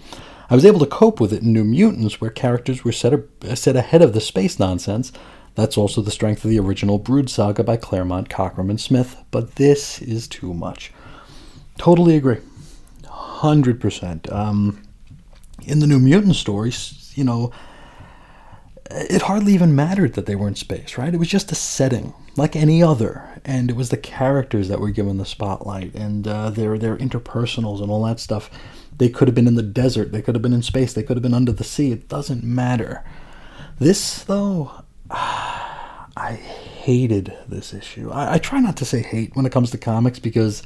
I 0.49 0.55
was 0.55 0.65
able 0.65 0.81
to 0.81 0.87
cope 0.87 1.21
with 1.21 1.33
it 1.33 1.43
in 1.43 1.53
New 1.53 1.65
Mutants, 1.65 2.21
where 2.21 2.31
characters 2.31 2.85
were 2.85 2.93
set, 2.93 3.13
a- 3.43 3.57
set 3.57 3.77
ahead 3.77 4.03
of 4.03 4.13
the 4.13 4.21
space 4.21 4.59
nonsense. 4.59 5.13
That's 5.55 5.79
also 5.79 6.03
the 6.03 6.11
strength 6.11 6.45
of 6.45 6.51
the 6.51 6.59
original 6.59 6.99
Brood 6.99 7.31
saga 7.31 7.65
by 7.65 7.77
Claremont, 7.77 8.29
Cockrum, 8.29 8.71
and 8.71 8.81
Smith, 8.81 9.17
but 9.31 9.57
this 9.57 10.01
is 10.03 10.29
too 10.29 10.53
much. 10.53 10.93
Totally 11.79 12.17
agree. 12.17 12.39
100%. 13.03 14.33
Um, 14.33 14.83
in 15.63 15.81
the 15.81 15.87
New 15.87 15.99
Mutant 15.99 16.37
stories, 16.37 17.13
you 17.17 17.25
know, 17.25 17.51
it 18.91 19.23
hardly 19.23 19.53
even 19.55 19.75
mattered 19.75 20.15
that 20.15 20.27
they 20.27 20.37
were 20.37 20.49
in 20.49 20.55
space, 20.55 20.97
right? 20.97 21.13
It 21.13 21.19
was 21.19 21.29
just 21.29 21.51
a 21.51 21.57
setting, 21.57 22.15
like 22.37 22.55
any 22.55 22.83
other, 22.83 23.41
and 23.45 23.71
it 23.71 23.77
was 23.77 23.89
the 23.89 23.97
characters 23.97 24.69
that 24.69 24.81
were 24.81 24.91
given 24.91 25.17
the 25.19 25.25
spotlight 25.25 25.95
and 25.95 26.27
uh, 26.29 26.51
their 26.51 26.79
their 26.79 26.97
interpersonals 26.97 27.83
and 27.83 27.91
all 27.91 28.05
that 28.05 28.21
stuff. 28.21 28.49
They 28.99 29.09
could 29.09 29.29
have 29.29 29.35
been 29.35 29.49
in 29.49 29.57
the 29.57 29.63
desert, 29.63 30.13
they 30.13 30.23
could 30.23 30.35
have 30.35 30.43
been 30.43 30.55
in 30.55 30.63
space, 30.63 30.93
they 30.95 31.03
could 31.03 31.17
have 31.17 31.23
been 31.23 31.35
under 31.35 31.53
the 31.53 31.65
sea. 31.65 31.93
It 31.93 32.09
doesn't 32.09 32.43
matter. 32.43 33.05
This, 33.79 34.25
though, 34.25 34.71
I 35.11 36.33
hated 36.33 37.37
this 37.47 37.75
issue. 37.75 38.11
I, 38.11 38.35
I 38.35 38.39
try 38.39 38.61
not 38.61 38.77
to 38.79 38.85
say 38.85 39.03
hate 39.03 39.37
when 39.37 39.45
it 39.45 39.53
comes 39.53 39.71
to 39.73 39.79
comics 39.79 40.19
because 40.19 40.63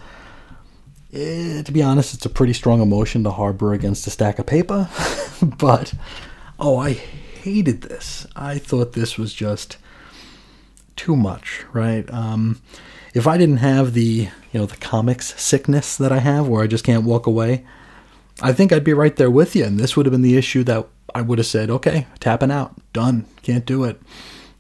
Eh, 1.13 1.63
to 1.63 1.73
be 1.73 1.83
honest, 1.83 2.15
it's 2.15 2.27
a 2.27 2.31
pretty 2.31 2.53
strong 2.53 2.81
emotion 2.81 3.25
to 3.25 3.31
harbor 3.31 3.73
against 3.73 4.07
a 4.07 4.11
stack 4.11 4.39
of 4.39 4.47
paper. 4.47 4.89
but, 5.43 5.93
oh, 6.59 6.79
I 6.79 6.93
hated 6.93 7.83
this. 7.83 8.27
I 8.37 8.59
thought 8.59 8.93
this 8.93 9.19
was 9.19 9.35
just 9.35 9.77
too 10.95 11.17
much, 11.17 11.65
right? 11.73 12.09
Um, 12.13 12.61
if 13.13 13.27
I 13.27 13.39
didn't 13.39 13.57
have 13.57 13.93
the, 13.95 14.29
you 14.53 14.61
know, 14.61 14.67
the 14.67 14.77
comics 14.77 15.41
sickness 15.41 15.97
that 15.97 16.13
I 16.13 16.19
have 16.19 16.47
where 16.47 16.63
I 16.63 16.69
just 16.69 16.85
can't 16.85 17.05
walk 17.05 17.27
away, 17.27 17.67
I 18.43 18.53
think 18.53 18.73
I'd 18.73 18.85
be 18.85 18.95
right 18.95 19.15
there 19.17 19.31
with 19.31 19.55
you. 19.55 19.65
And 19.65 19.79
this 19.79 19.97
would 19.97 20.07
have 20.07 20.13
been 20.13 20.23
the 20.23 20.37
issue 20.37 20.65
that 20.65 20.87
I 21.15 21.23
would 21.23 21.39
have 21.39 21.47
said, 21.47 21.71
okay, 21.71 22.07
tapping 22.21 22.51
out, 22.51 22.75
done, 22.93 23.27
can't 23.43 23.67
do 23.67 23.85
it. 23.85 24.01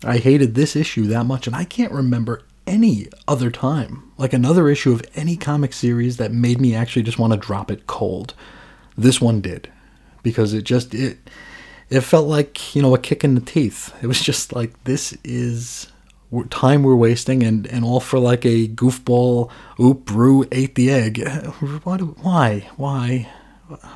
I 0.05 0.19
hated 0.19 0.55
this 0.55 0.77
issue 0.77 1.07
that 1.07 1.27
much, 1.27 1.47
and 1.47 1.55
I 1.55 1.65
can't 1.65 1.93
remember 1.93 2.43
any 2.67 3.09
other 3.29 3.51
time, 3.51 4.11
like 4.17 4.33
another 4.33 4.69
issue 4.69 4.93
of 4.93 5.03
any 5.15 5.37
comic 5.37 5.73
series 5.73 6.17
that 6.17 6.33
made 6.33 6.61
me 6.61 6.75
actually 6.75 7.03
just 7.03 7.19
want 7.19 7.33
to 7.33 7.39
drop 7.39 7.71
it 7.71 7.87
cold. 7.87 8.35
This 8.97 9.21
one 9.21 9.41
did 9.41 9.71
because 10.23 10.55
it 10.55 10.63
just 10.63 10.95
it 10.95 11.19
it 11.89 12.03
felt 12.03 12.29
like, 12.29 12.75
you 12.75 12.83
know, 12.83 12.95
a 12.95 12.99
kick 12.99 13.25
in 13.25 13.35
the 13.35 13.41
teeth. 13.41 13.93
It 14.03 14.07
was 14.07 14.21
just 14.23 14.55
like 14.55 14.85
this 14.85 15.17
is 15.25 15.91
time 16.49 16.85
we're 16.85 16.95
wasting 16.95 17.43
and 17.43 17.67
and 17.67 17.85
all 17.85 18.01
for 18.01 18.19
like 18.19 18.45
a 18.45 18.69
goofball 18.69 19.51
oop 19.81 20.05
brew 20.05 20.47
ate 20.53 20.77
the 20.77 20.91
egg. 20.91 21.27
Why? 22.23 22.69
Why? 22.77 23.29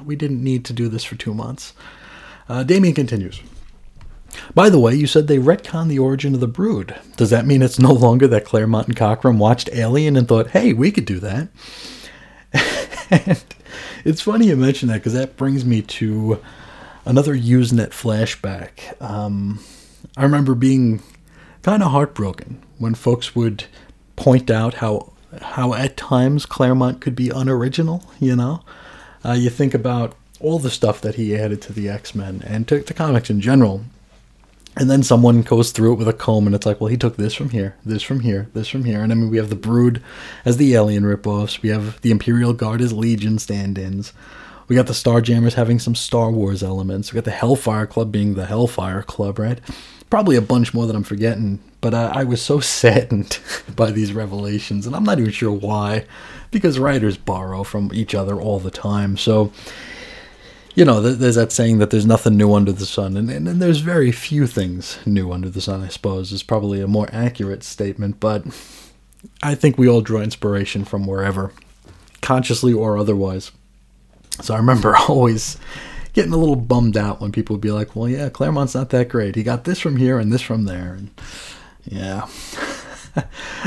We 0.04 0.16
didn't 0.16 0.42
need 0.42 0.64
to 0.66 0.72
do 0.72 0.88
this 0.88 1.04
for 1.04 1.16
2 1.16 1.34
months. 1.34 1.72
Uh, 2.48 2.62
Damien 2.62 2.94
continues. 2.94 3.40
By 4.54 4.68
the 4.68 4.78
way, 4.78 4.94
you 4.94 5.06
said 5.06 5.26
they 5.26 5.38
retcon 5.38 5.88
the 5.88 5.98
origin 5.98 6.34
of 6.34 6.40
the 6.40 6.48
brood. 6.48 6.94
Does 7.16 7.30
that 7.30 7.46
mean 7.46 7.62
it's 7.62 7.78
no 7.78 7.92
longer 7.92 8.26
that 8.28 8.44
Claremont 8.44 8.88
and 8.88 8.96
Cockrum 8.96 9.38
watched 9.38 9.70
Alien 9.72 10.16
and 10.16 10.26
thought, 10.26 10.50
hey, 10.50 10.72
we 10.72 10.90
could 10.90 11.04
do 11.04 11.20
that? 11.20 11.48
and 13.10 13.44
it's 14.04 14.20
funny 14.20 14.46
you 14.46 14.56
mention 14.56 14.88
that 14.88 14.98
because 14.98 15.12
that 15.14 15.36
brings 15.36 15.64
me 15.64 15.82
to 15.82 16.40
another 17.04 17.34
Usenet 17.36 17.90
flashback. 17.90 19.00
Um, 19.02 19.60
I 20.16 20.22
remember 20.22 20.54
being 20.54 21.02
kind 21.62 21.82
of 21.82 21.90
heartbroken 21.90 22.62
when 22.78 22.94
folks 22.94 23.34
would 23.34 23.64
point 24.16 24.50
out 24.50 24.74
how 24.74 25.12
how 25.42 25.74
at 25.74 25.96
times 25.96 26.46
Claremont 26.46 27.00
could 27.00 27.16
be 27.16 27.30
unoriginal. 27.30 28.04
You 28.20 28.36
know, 28.36 28.62
uh, 29.24 29.32
you 29.32 29.50
think 29.50 29.74
about 29.74 30.14
all 30.40 30.58
the 30.58 30.70
stuff 30.70 31.00
that 31.00 31.14
he 31.14 31.34
added 31.36 31.62
to 31.62 31.72
the 31.72 31.88
X 31.88 32.14
Men 32.14 32.42
and 32.46 32.66
to, 32.68 32.82
to 32.82 32.94
comics 32.94 33.30
in 33.30 33.40
general. 33.40 33.84
And 34.76 34.90
then 34.90 35.04
someone 35.04 35.42
goes 35.42 35.70
through 35.70 35.92
it 35.92 35.98
with 35.98 36.08
a 36.08 36.12
comb, 36.12 36.46
and 36.46 36.54
it's 36.54 36.66
like, 36.66 36.80
well, 36.80 36.88
he 36.88 36.96
took 36.96 37.16
this 37.16 37.32
from 37.32 37.50
here, 37.50 37.76
this 37.86 38.02
from 38.02 38.20
here, 38.20 38.48
this 38.54 38.66
from 38.66 38.82
here. 38.84 39.02
And 39.02 39.12
I 39.12 39.14
mean, 39.14 39.30
we 39.30 39.36
have 39.36 39.48
the 39.48 39.54
Brood 39.54 40.02
as 40.44 40.56
the 40.56 40.74
alien 40.74 41.04
ripoffs. 41.04 41.62
We 41.62 41.68
have 41.68 42.00
the 42.00 42.10
Imperial 42.10 42.52
Guard 42.52 42.80
as 42.80 42.92
Legion 42.92 43.38
stand-ins. 43.38 44.12
We 44.66 44.74
got 44.74 44.88
the 44.88 44.92
Starjammers 44.92 45.52
having 45.52 45.78
some 45.78 45.94
Star 45.94 46.30
Wars 46.32 46.62
elements. 46.62 47.12
We 47.12 47.18
got 47.18 47.24
the 47.24 47.30
Hellfire 47.30 47.86
Club 47.86 48.10
being 48.10 48.34
the 48.34 48.46
Hellfire 48.46 49.02
Club, 49.02 49.38
right? 49.38 49.60
Probably 50.14 50.36
a 50.36 50.40
bunch 50.40 50.72
more 50.72 50.86
that 50.86 50.94
I'm 50.94 51.02
forgetting. 51.02 51.58
But 51.80 51.92
uh, 51.92 52.12
I 52.14 52.22
was 52.22 52.40
so 52.40 52.60
saddened 52.78 53.40
by 53.74 53.90
these 53.90 54.12
revelations, 54.12 54.86
and 54.86 54.94
I'm 54.94 55.02
not 55.02 55.18
even 55.18 55.32
sure 55.32 55.50
why, 55.50 56.04
because 56.52 56.78
writers 56.78 57.16
borrow 57.16 57.64
from 57.64 57.90
each 57.92 58.14
other 58.14 58.40
all 58.40 58.60
the 58.60 58.70
time. 58.70 59.16
So 59.16 59.50
you 60.76 60.84
know, 60.84 61.00
there's 61.00 61.34
that 61.34 61.50
saying 61.50 61.78
that 61.78 61.90
there's 61.90 62.06
nothing 62.06 62.36
new 62.36 62.54
under 62.54 62.70
the 62.70 62.86
sun, 62.86 63.16
and, 63.16 63.28
and, 63.28 63.48
and, 63.48 63.60
there's 63.60 63.80
very 63.80 64.12
few 64.12 64.46
things 64.46 65.00
new 65.04 65.32
under 65.32 65.50
the 65.50 65.60
sun, 65.60 65.82
I 65.82 65.88
suppose, 65.88 66.30
is 66.30 66.44
probably 66.44 66.80
a 66.80 66.86
more 66.86 67.08
accurate 67.12 67.64
statement, 67.64 68.20
but 68.20 68.44
I 69.42 69.56
think 69.56 69.76
we 69.76 69.88
all 69.88 70.00
draw 70.00 70.20
inspiration 70.20 70.84
from 70.84 71.08
wherever, 71.08 71.52
consciously 72.22 72.72
or 72.72 72.96
otherwise. 72.96 73.50
So 74.42 74.54
I 74.54 74.58
remember 74.58 74.96
always 75.08 75.58
getting 76.14 76.32
a 76.32 76.38
little 76.38 76.56
bummed 76.56 76.96
out 76.96 77.20
when 77.20 77.32
people 77.32 77.54
would 77.54 77.60
be 77.60 77.70
like, 77.70 77.94
well, 77.94 78.08
yeah, 78.08 78.28
Claremont's 78.28 78.74
not 78.74 78.90
that 78.90 79.08
great. 79.08 79.34
He 79.34 79.42
got 79.42 79.64
this 79.64 79.80
from 79.80 79.96
here 79.96 80.18
and 80.18 80.32
this 80.32 80.42
from 80.42 80.64
there. 80.64 80.94
And 80.94 81.10
yeah. 81.84 82.28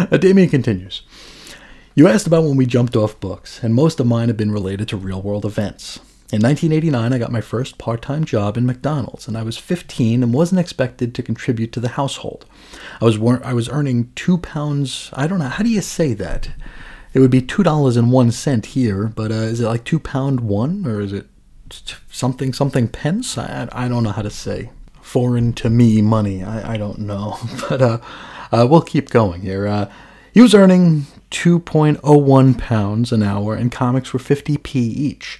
Damien 0.19 0.49
continues. 0.49 1.03
You 1.93 2.07
asked 2.07 2.27
about 2.27 2.43
when 2.43 2.57
we 2.57 2.65
jumped 2.65 2.95
off 2.95 3.19
books, 3.19 3.63
and 3.63 3.73
most 3.73 3.99
of 3.99 4.07
mine 4.07 4.27
have 4.27 4.37
been 4.37 4.51
related 4.51 4.87
to 4.89 4.97
real 4.97 5.21
world 5.21 5.45
events. 5.45 5.97
In 6.31 6.41
1989, 6.41 7.13
I 7.13 7.17
got 7.17 7.31
my 7.31 7.41
first 7.41 7.77
part 7.77 8.01
time 8.01 8.23
job 8.25 8.57
in 8.57 8.65
McDonald's, 8.65 9.27
and 9.27 9.37
I 9.37 9.43
was 9.43 9.57
15 9.57 10.23
and 10.23 10.33
wasn't 10.33 10.59
expected 10.59 11.15
to 11.15 11.23
contribute 11.23 11.71
to 11.71 11.79
the 11.79 11.89
household. 11.89 12.45
I 13.01 13.05
was, 13.05 13.17
I 13.43 13.53
was 13.53 13.69
earning 13.69 14.11
two 14.15 14.37
pounds, 14.37 15.09
I 15.13 15.25
don't 15.25 15.39
know, 15.39 15.47
how 15.47 15.63
do 15.63 15.69
you 15.69 15.81
say 15.81 16.13
that? 16.15 16.49
It 17.13 17.19
would 17.19 17.31
be 17.31 17.41
$2.01 17.41 18.65
here, 18.65 19.07
but 19.07 19.31
uh, 19.31 19.35
is 19.35 19.61
it 19.61 19.67
like 19.67 19.83
two 19.83 19.99
pound 19.99 20.41
one, 20.41 20.85
or 20.85 21.01
is 21.01 21.13
it 21.13 21.27
something, 22.09 22.53
something 22.53 22.87
pence? 22.87 23.37
I, 23.37 23.67
I 23.71 23.87
don't 23.87 24.03
know 24.03 24.11
how 24.11 24.21
to 24.21 24.29
say. 24.29 24.69
Foreign 25.01 25.53
to 25.53 25.69
me 25.69 26.01
money, 26.01 26.43
I, 26.43 26.73
I 26.73 26.77
don't 26.77 26.99
know. 26.99 27.37
But 27.69 27.81
uh, 27.81 27.97
uh, 28.51 28.67
we'll 28.69 28.81
keep 28.81 29.09
going 29.09 29.41
here. 29.41 29.67
Uh, 29.67 29.91
he 30.33 30.41
was 30.41 30.53
earning 30.53 31.07
2.01 31.31 32.57
pounds 32.57 33.11
an 33.11 33.23
hour, 33.23 33.55
and 33.55 33.71
comics 33.71 34.13
were 34.13 34.19
50p 34.19 34.75
each. 34.75 35.39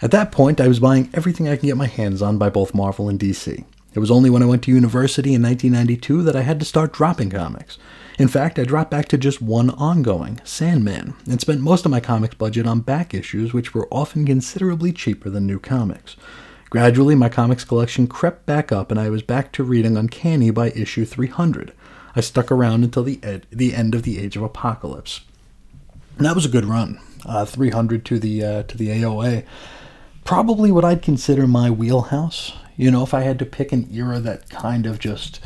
At 0.00 0.10
that 0.10 0.32
point, 0.32 0.60
I 0.60 0.68
was 0.68 0.80
buying 0.80 1.10
everything 1.14 1.48
I 1.48 1.56
can 1.56 1.68
get 1.68 1.76
my 1.76 1.86
hands 1.86 2.22
on 2.22 2.38
by 2.38 2.50
both 2.50 2.74
Marvel 2.74 3.08
and 3.08 3.18
DC. 3.18 3.64
It 3.94 3.98
was 3.98 4.10
only 4.10 4.30
when 4.30 4.42
I 4.42 4.46
went 4.46 4.62
to 4.64 4.72
university 4.72 5.34
in 5.34 5.42
1992 5.42 6.22
that 6.22 6.36
I 6.36 6.42
had 6.42 6.58
to 6.60 6.66
start 6.66 6.92
dropping 6.92 7.30
comics. 7.30 7.78
In 8.18 8.28
fact, 8.28 8.58
I 8.58 8.64
dropped 8.64 8.90
back 8.90 9.08
to 9.08 9.18
just 9.18 9.42
one 9.42 9.70
ongoing, 9.70 10.40
Sandman, 10.44 11.14
and 11.28 11.40
spent 11.40 11.60
most 11.60 11.84
of 11.84 11.90
my 11.90 12.00
comics 12.00 12.34
budget 12.34 12.66
on 12.66 12.80
back 12.80 13.14
issues, 13.14 13.52
which 13.52 13.74
were 13.74 13.88
often 13.90 14.24
considerably 14.26 14.92
cheaper 14.92 15.28
than 15.30 15.46
new 15.46 15.58
comics. 15.58 16.16
Gradually, 16.70 17.14
my 17.14 17.28
comics 17.28 17.64
collection 17.64 18.06
crept 18.06 18.46
back 18.46 18.72
up, 18.72 18.90
and 18.90 18.98
I 18.98 19.10
was 19.10 19.22
back 19.22 19.52
to 19.52 19.64
reading 19.64 19.96
Uncanny 19.96 20.50
by 20.50 20.70
issue 20.70 21.04
300. 21.04 21.72
I 22.14 22.20
stuck 22.20 22.50
around 22.50 22.84
until 22.84 23.02
the, 23.02 23.20
ed- 23.22 23.46
the 23.50 23.74
end 23.74 23.94
of 23.94 24.02
the 24.04 24.18
Age 24.18 24.36
of 24.36 24.42
Apocalypse. 24.42 25.20
And 26.16 26.26
that 26.26 26.34
was 26.34 26.44
a 26.44 26.50
good 26.50 26.64
run, 26.64 27.00
uh, 27.26 27.44
300 27.44 28.04
to 28.06 28.18
the 28.18 28.44
uh, 28.44 28.62
to 28.64 28.76
the 28.76 28.88
AOA 28.88 29.44
probably 30.24 30.70
what 30.70 30.84
I'd 30.84 31.02
consider 31.02 31.46
my 31.46 31.70
wheelhouse. 31.70 32.52
You 32.82 32.90
know, 32.90 33.02
if 33.02 33.14
I 33.14 33.20
had 33.20 33.38
to 33.38 33.46
pick 33.46 33.72
an 33.72 33.88
era 33.92 34.18
that 34.18 34.50
kind 34.50 34.86
of 34.86 34.98
just 34.98 35.40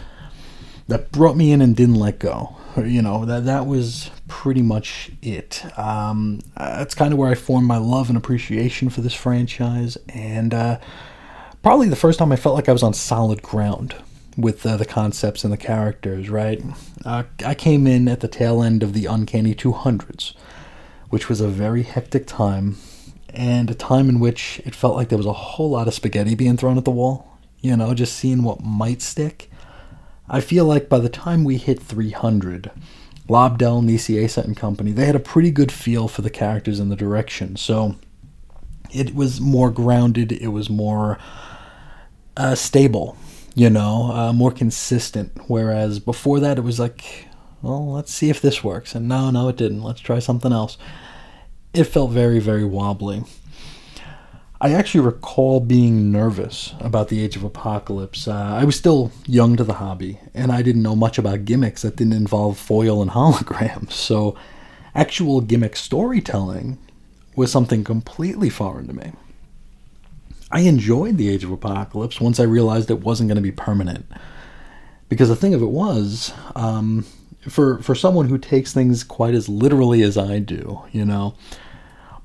that 0.89 1.13
brought 1.13 1.37
me 1.37 1.53
in 1.53 1.61
and 1.61 1.77
didn't 1.77 1.97
let 1.97 2.19
go. 2.19 2.57
You 2.77 3.03
know, 3.03 3.25
that 3.25 3.47
that 3.47 3.67
was 3.67 4.11
pretty 4.29 4.63
much 4.63 5.11
it. 5.23 5.65
Um, 5.79 6.41
that's 6.57 6.95
kind 6.95 7.13
of 7.13 7.19
where 7.19 7.31
I 7.31 7.35
formed 7.35 7.67
my 7.67 7.79
love 7.79 8.09
and 8.09 8.19
appreciation 8.19 8.91
for 8.91 9.01
this 9.01 9.15
franchise, 9.15 9.97
and 10.09 10.53
uh, 10.53 10.79
probably 11.63 11.89
the 11.89 11.97
first 11.97 12.19
time 12.19 12.33
I 12.33 12.37
felt 12.37 12.55
like 12.55 12.69
I 12.69 12.73
was 12.73 12.83
on 12.83 12.93
solid 12.93 13.43
ground 13.43 13.95
with 14.37 14.67
uh, 14.67 14.77
the 14.77 14.85
concepts 14.85 15.43
and 15.43 15.53
the 15.53 15.57
characters, 15.59 16.29
right? 16.29 16.63
Uh, 17.05 17.25
I 17.45 17.55
came 17.55 17.87
in 17.87 18.09
at 18.09 18.21
the 18.21 18.29
tail 18.29 18.63
end 18.63 18.83
of 18.83 18.93
the 18.93 19.07
Uncanny 19.07 19.55
200s, 19.55 20.35
which 21.09 21.31
was 21.31 21.41
a 21.41 21.49
very 21.49 21.83
hectic 21.83 22.27
time, 22.27 22.77
and 23.37 23.71
a 23.71 23.75
time 23.75 24.09
in 24.09 24.19
which 24.19 24.63
it 24.65 24.75
felt 24.75 24.97
like 24.97 25.11
there 25.11 25.19
was 25.19 25.27
a 25.27 25.33
whole 25.33 25.71
lot 25.71 25.87
of 25.87 25.95
spaghetti 25.95 26.35
being 26.35 26.57
thrown 26.57 26.79
at 26.79 26.87
the 26.87 26.91
wall, 26.91 27.39
you 27.61 27.77
know, 27.77 27.93
just 27.93 28.17
seeing 28.17 28.43
what 28.43 28.65
might 28.65 29.03
stick. 29.03 29.51
I 30.29 30.41
feel 30.41 30.65
like 30.65 30.89
by 30.89 30.99
the 30.99 31.11
time 31.11 31.45
we 31.45 31.59
hit 31.59 31.81
300, 31.81 32.71
Lobdell, 33.29 33.85
Nicieza, 33.85 34.43
and 34.43 34.57
company, 34.57 34.91
they 34.91 35.05
had 35.05 35.15
a 35.15 35.21
pretty 35.21 35.51
good 35.51 35.71
feel 35.71 36.09
for 36.09 36.23
the 36.23 36.31
characters 36.31 36.81
and 36.81 36.91
the 36.91 36.97
direction, 36.97 37.57
so 37.57 37.97
it 38.91 39.15
was 39.15 39.41
more 39.41 39.71
grounded, 39.71 40.33
it 40.33 40.49
was 40.49 40.71
more 40.71 41.19
uh, 42.39 42.55
stable, 42.55 43.19
you 43.55 43.69
know, 43.69 44.11
uh, 44.13 44.33
more 44.33 44.51
consistent. 44.51 45.33
Whereas 45.47 45.99
before 45.99 46.41
that, 46.41 46.57
it 46.57 46.63
was 46.63 46.81
like, 46.81 47.27
well, 47.61 47.93
let's 47.93 48.13
see 48.13 48.31
if 48.31 48.41
this 48.41 48.65
works. 48.65 48.95
And 48.95 49.09
no, 49.09 49.31
no, 49.31 49.49
it 49.49 49.57
didn't. 49.57 49.83
Let's 49.83 50.01
try 50.01 50.21
something 50.21 50.53
else. 50.53 50.79
It 51.77 51.85
felt 51.85 52.11
very, 52.11 52.39
very 52.39 52.65
wobbly. 52.65 53.25
I 54.63 54.73
actually 54.73 55.05
recall 55.05 55.61
being 55.61 56.11
nervous 56.11 56.73
about 56.81 57.09
the 57.09 57.23
Age 57.23 57.37
of 57.37 57.45
Apocalypse. 57.45 58.27
Uh, 58.27 58.33
I 58.33 58.65
was 58.65 58.77
still 58.77 59.13
young 59.27 59.59
to 59.59 59.65
the 59.65 59.75
hobby, 59.75 60.19
and 60.33 60.51
I 60.51 60.63
didn't 60.63 60.83
know 60.83 60.97
much 60.97 61.19
about 61.19 61.45
gimmicks 61.45 61.83
that 61.83 61.97
didn't 61.97 62.15
involve 62.15 62.57
foil 62.57 63.03
and 63.03 63.11
holograms. 63.13 63.93
So, 63.93 64.35
actual 64.95 65.43
gimmick 65.43 65.77
storytelling 65.77 66.79
was 67.35 67.53
something 67.53 67.85
completely 67.85 68.49
foreign 68.49 68.87
to 68.87 68.95
me. 68.95 69.13
I 70.51 70.61
enjoyed 70.61 71.19
the 71.19 71.29
Age 71.29 71.45
of 71.45 71.51
Apocalypse 71.51 72.23
once 72.23 72.41
I 72.41 72.45
realized 72.45 72.91
it 72.91 73.01
wasn't 73.01 73.29
going 73.29 73.37
to 73.37 73.43
be 73.43 73.53
permanent. 73.53 74.07
Because 75.11 75.29
the 75.29 75.37
thing 75.37 75.53
of 75.53 75.61
it 75.61 75.67
was, 75.67 76.33
um, 76.55 77.05
for 77.47 77.83
for 77.83 77.95
someone 77.95 78.29
who 78.29 78.39
takes 78.39 78.73
things 78.73 79.05
quite 79.05 79.35
as 79.35 79.47
literally 79.47 80.03
as 80.03 80.17
I 80.17 80.39
do, 80.39 80.81
you 80.93 81.05
know, 81.05 81.35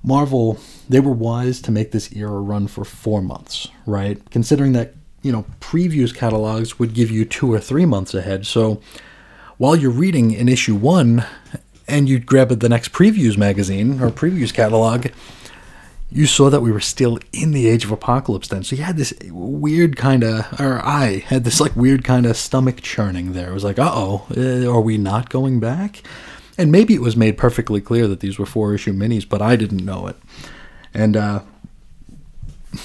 Marvel 0.04 0.58
they 0.90 1.00
were 1.00 1.12
wise 1.12 1.62
to 1.62 1.72
make 1.72 1.92
this 1.92 2.12
era 2.14 2.40
run 2.40 2.68
for 2.68 2.84
four 2.84 3.22
months, 3.22 3.68
right? 3.86 4.20
Considering 4.30 4.74
that 4.74 4.94
you 5.22 5.32
know 5.32 5.46
previews 5.60 6.14
catalogs 6.14 6.80
would 6.80 6.94
give 6.94 7.12
you 7.12 7.26
two 7.26 7.52
or 7.52 7.60
three 7.60 7.86
months 7.86 8.14
ahead. 8.14 8.46
So 8.46 8.82
while 9.58 9.76
you're 9.76 9.92
reading 9.92 10.32
in 10.32 10.50
issue 10.50 10.76
one, 10.76 11.24
and 11.88 12.08
you'd 12.08 12.26
grab 12.26 12.50
the 12.50 12.70
next 12.70 12.94
previews 12.94 13.38
magazine 13.38 14.02
or 14.02 14.10
previews 14.10 14.54
catalog, 14.54 15.08
you 16.10 16.26
saw 16.26 16.50
that 16.50 16.62
we 16.62 16.72
were 16.72 16.80
still 16.80 17.20
in 17.32 17.52
the 17.52 17.68
age 17.68 17.86
of 17.86 17.92
apocalypse 17.92 18.48
then. 18.48 18.64
So 18.64 18.76
you 18.76 18.84
had 18.84 18.98
this 18.98 19.14
weird 19.30 19.98
kind 19.98 20.24
of, 20.24 20.60
or 20.60 20.80
I 20.84 21.20
had 21.28 21.44
this 21.44 21.60
like 21.60 21.76
weird 21.76 22.04
kind 22.04 22.26
of 22.26 22.38
stomach 22.38 22.82
churning 22.82 23.34
there. 23.34 23.52
It 23.52 23.54
was 23.54 23.64
like, 23.64 23.78
uh 23.78 23.92
oh, 23.94 24.26
are 24.68 24.82
we 24.82 24.98
not 24.98 25.30
going 25.30 25.60
back? 25.60 26.02
And 26.58 26.72
maybe 26.72 26.94
it 26.94 27.02
was 27.02 27.16
made 27.16 27.38
perfectly 27.38 27.82
clear 27.82 28.08
that 28.08 28.20
these 28.20 28.38
were 28.38 28.46
four 28.46 28.74
issue 28.74 28.94
minis, 28.94 29.28
but 29.28 29.42
I 29.42 29.56
didn't 29.56 29.86
know 29.86 30.08
it. 30.08 30.16
And 30.94 31.16
uh, 31.16 31.42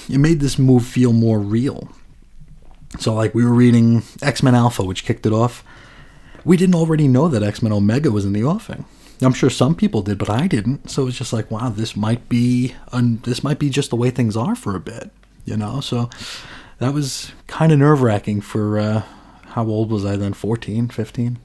it 0.08 0.18
made 0.18 0.40
this 0.40 0.58
move 0.58 0.84
feel 0.84 1.12
more 1.12 1.40
real. 1.40 1.88
So, 2.98 3.12
like, 3.14 3.34
we 3.34 3.44
were 3.44 3.52
reading 3.52 4.02
X 4.22 4.42
Men 4.42 4.54
Alpha, 4.54 4.84
which 4.84 5.04
kicked 5.04 5.26
it 5.26 5.32
off. 5.32 5.64
We 6.44 6.56
didn't 6.56 6.76
already 6.76 7.08
know 7.08 7.28
that 7.28 7.42
X 7.42 7.62
Men 7.62 7.72
Omega 7.72 8.10
was 8.10 8.24
in 8.24 8.32
the 8.32 8.44
offing. 8.44 8.84
I'm 9.22 9.32
sure 9.32 9.50
some 9.50 9.74
people 9.74 10.02
did, 10.02 10.18
but 10.18 10.28
I 10.28 10.46
didn't. 10.46 10.90
So 10.90 11.02
it 11.02 11.06
was 11.06 11.18
just 11.18 11.32
like, 11.32 11.50
wow, 11.50 11.70
this 11.70 11.96
might 11.96 12.28
be 12.28 12.74
un- 12.92 13.20
this 13.24 13.42
might 13.42 13.58
be 13.58 13.70
just 13.70 13.90
the 13.90 13.96
way 13.96 14.10
things 14.10 14.36
are 14.36 14.54
for 14.54 14.76
a 14.76 14.80
bit, 14.80 15.10
you 15.44 15.56
know. 15.56 15.80
So 15.80 16.10
that 16.78 16.92
was 16.92 17.32
kind 17.46 17.72
of 17.72 17.78
nerve 17.78 18.02
wracking 18.02 18.40
for 18.42 18.78
uh, 18.78 19.02
how 19.48 19.64
old 19.66 19.90
was 19.90 20.04
I 20.04 20.16
then? 20.16 20.34
14, 20.34 20.88
15, 20.88 21.38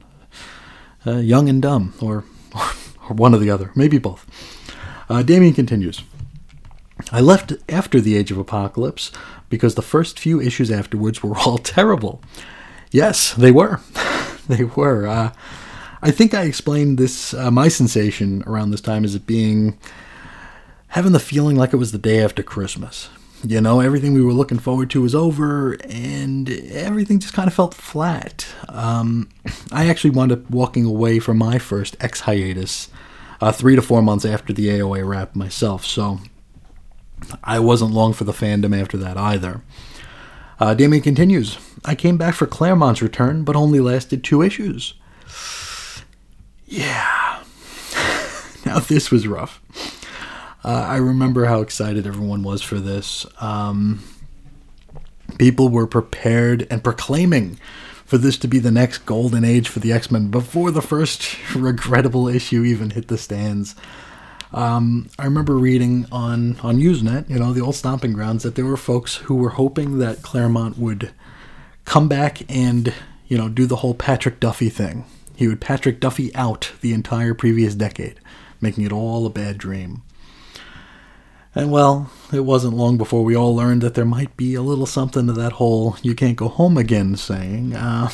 uh, 1.05 1.17
young 1.17 1.49
and 1.49 1.61
dumb, 1.61 1.93
or 2.01 2.23
or 3.09 3.15
one 3.15 3.33
or 3.33 3.37
the 3.37 3.49
other, 3.49 3.71
maybe 3.75 3.97
both. 3.97 4.25
Uh, 5.09 5.23
Damian 5.23 5.53
continues. 5.53 6.03
I 7.11 7.19
left 7.19 7.53
after 7.67 7.99
the 7.99 8.15
Age 8.15 8.31
of 8.31 8.37
Apocalypse 8.37 9.11
because 9.49 9.75
the 9.75 9.81
first 9.81 10.19
few 10.19 10.39
issues 10.39 10.71
afterwards 10.71 11.23
were 11.23 11.37
all 11.45 11.57
terrible. 11.57 12.21
Yes, 12.91 13.33
they 13.33 13.51
were. 13.51 13.79
they 14.47 14.63
were. 14.63 15.07
Uh, 15.07 15.33
I 16.01 16.11
think 16.11 16.33
I 16.33 16.43
explained 16.43 16.97
this 16.97 17.33
uh, 17.33 17.51
my 17.51 17.67
sensation 17.67 18.43
around 18.47 18.71
this 18.71 18.81
time 18.81 19.03
as 19.05 19.15
it 19.15 19.27
being 19.27 19.77
having 20.89 21.11
the 21.11 21.19
feeling 21.19 21.55
like 21.55 21.73
it 21.73 21.77
was 21.77 21.91
the 21.91 21.97
day 21.97 22.23
after 22.23 22.43
Christmas. 22.43 23.09
You 23.43 23.59
know, 23.59 23.79
everything 23.79 24.13
we 24.13 24.21
were 24.21 24.33
looking 24.33 24.59
forward 24.59 24.91
to 24.91 25.01
was 25.01 25.15
over, 25.15 25.73
and 25.89 26.49
everything 26.49 27.19
just 27.19 27.33
kind 27.33 27.47
of 27.47 27.53
felt 27.53 27.73
flat. 27.73 28.45
Um, 28.69 29.29
I 29.71 29.89
actually 29.89 30.11
wound 30.11 30.31
up 30.31 30.49
walking 30.49 30.85
away 30.85 31.19
from 31.19 31.37
my 31.37 31.57
first 31.57 31.97
X 31.99 32.21
hiatus 32.21 32.89
uh, 33.41 33.51
three 33.51 33.75
to 33.75 33.81
four 33.81 34.01
months 34.03 34.25
after 34.25 34.53
the 34.53 34.67
AOA 34.67 35.07
wrap 35.07 35.35
myself, 35.35 35.85
so 35.85 36.19
I 37.43 37.59
wasn't 37.59 37.91
long 37.91 38.13
for 38.13 38.25
the 38.25 38.31
fandom 38.31 38.79
after 38.79 38.97
that 38.97 39.17
either. 39.17 39.61
Uh, 40.59 40.75
Damien 40.75 41.01
continues 41.01 41.57
I 41.83 41.95
came 41.95 42.17
back 42.17 42.35
for 42.35 42.45
Claremont's 42.45 43.01
return, 43.01 43.43
but 43.43 43.55
only 43.55 43.79
lasted 43.79 44.23
two 44.23 44.43
issues. 44.43 44.93
Yeah. 46.67 47.41
now, 48.65 48.79
this 48.79 49.09
was 49.09 49.27
rough. 49.27 49.59
Uh, 50.63 50.85
I 50.87 50.97
remember 50.97 51.45
how 51.45 51.61
excited 51.61 52.05
everyone 52.05 52.43
was 52.43 52.61
for 52.61 52.79
this. 52.79 53.25
Um, 53.39 54.03
people 55.37 55.69
were 55.69 55.87
prepared 55.87 56.67
and 56.69 56.83
proclaiming 56.83 57.59
for 58.05 58.17
this 58.17 58.37
to 58.39 58.47
be 58.47 58.59
the 58.59 58.71
next 58.71 58.99
golden 58.99 59.43
age 59.43 59.69
for 59.69 59.79
the 59.79 59.93
X 59.93 60.11
Men 60.11 60.27
before 60.27 60.69
the 60.69 60.81
first 60.81 61.37
regrettable 61.55 62.27
issue 62.27 62.63
even 62.63 62.91
hit 62.91 63.07
the 63.07 63.17
stands. 63.17 63.75
Um, 64.53 65.09
I 65.17 65.23
remember 65.23 65.55
reading 65.55 66.05
on 66.11 66.59
on 66.59 66.77
Usenet, 66.77 67.29
you 67.29 67.39
know, 67.39 67.53
the 67.53 67.61
old 67.61 67.75
stomping 67.75 68.13
grounds, 68.13 68.43
that 68.43 68.55
there 68.55 68.65
were 68.65 68.77
folks 68.77 69.15
who 69.15 69.35
were 69.35 69.51
hoping 69.51 69.99
that 69.99 70.21
Claremont 70.21 70.77
would 70.77 71.11
come 71.85 72.07
back 72.07 72.39
and 72.51 72.93
you 73.27 73.37
know 73.37 73.49
do 73.49 73.65
the 73.65 73.77
whole 73.77 73.93
Patrick 73.93 74.39
Duffy 74.39 74.69
thing, 74.69 75.05
he 75.35 75.47
would 75.47 75.61
Patrick 75.61 75.99
Duffy 75.99 76.35
out 76.35 76.71
the 76.81 76.93
entire 76.93 77.33
previous 77.33 77.75
decade, 77.75 78.19
making 78.59 78.83
it 78.83 78.91
all 78.91 79.25
a 79.25 79.29
bad 79.29 79.57
dream. 79.57 80.03
And 81.53 81.71
well, 81.71 82.09
it 82.31 82.41
wasn't 82.41 82.77
long 82.77 82.97
before 82.97 83.23
we 83.23 83.35
all 83.35 83.55
learned 83.55 83.81
that 83.81 83.93
there 83.93 84.05
might 84.05 84.37
be 84.37 84.55
a 84.55 84.61
little 84.61 84.85
something 84.85 85.27
to 85.27 85.33
that 85.33 85.53
whole 85.53 85.97
you 86.01 86.15
can't 86.15 86.37
go 86.37 86.47
home 86.47 86.77
again 86.77 87.15
saying. 87.17 87.75
Uh, 87.75 88.09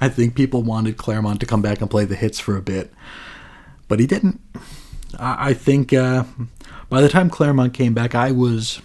I 0.00 0.08
think 0.08 0.34
people 0.34 0.62
wanted 0.62 0.96
Claremont 0.96 1.40
to 1.40 1.46
come 1.46 1.62
back 1.62 1.80
and 1.80 1.90
play 1.90 2.04
the 2.04 2.14
hits 2.14 2.38
for 2.38 2.56
a 2.56 2.62
bit, 2.62 2.92
but 3.88 3.98
he 3.98 4.06
didn't. 4.06 4.40
I, 5.18 5.50
I 5.50 5.54
think 5.54 5.92
uh, 5.92 6.24
by 6.88 7.00
the 7.00 7.08
time 7.08 7.28
Claremont 7.28 7.74
came 7.74 7.92
back, 7.92 8.14
I 8.14 8.30
was. 8.30 8.80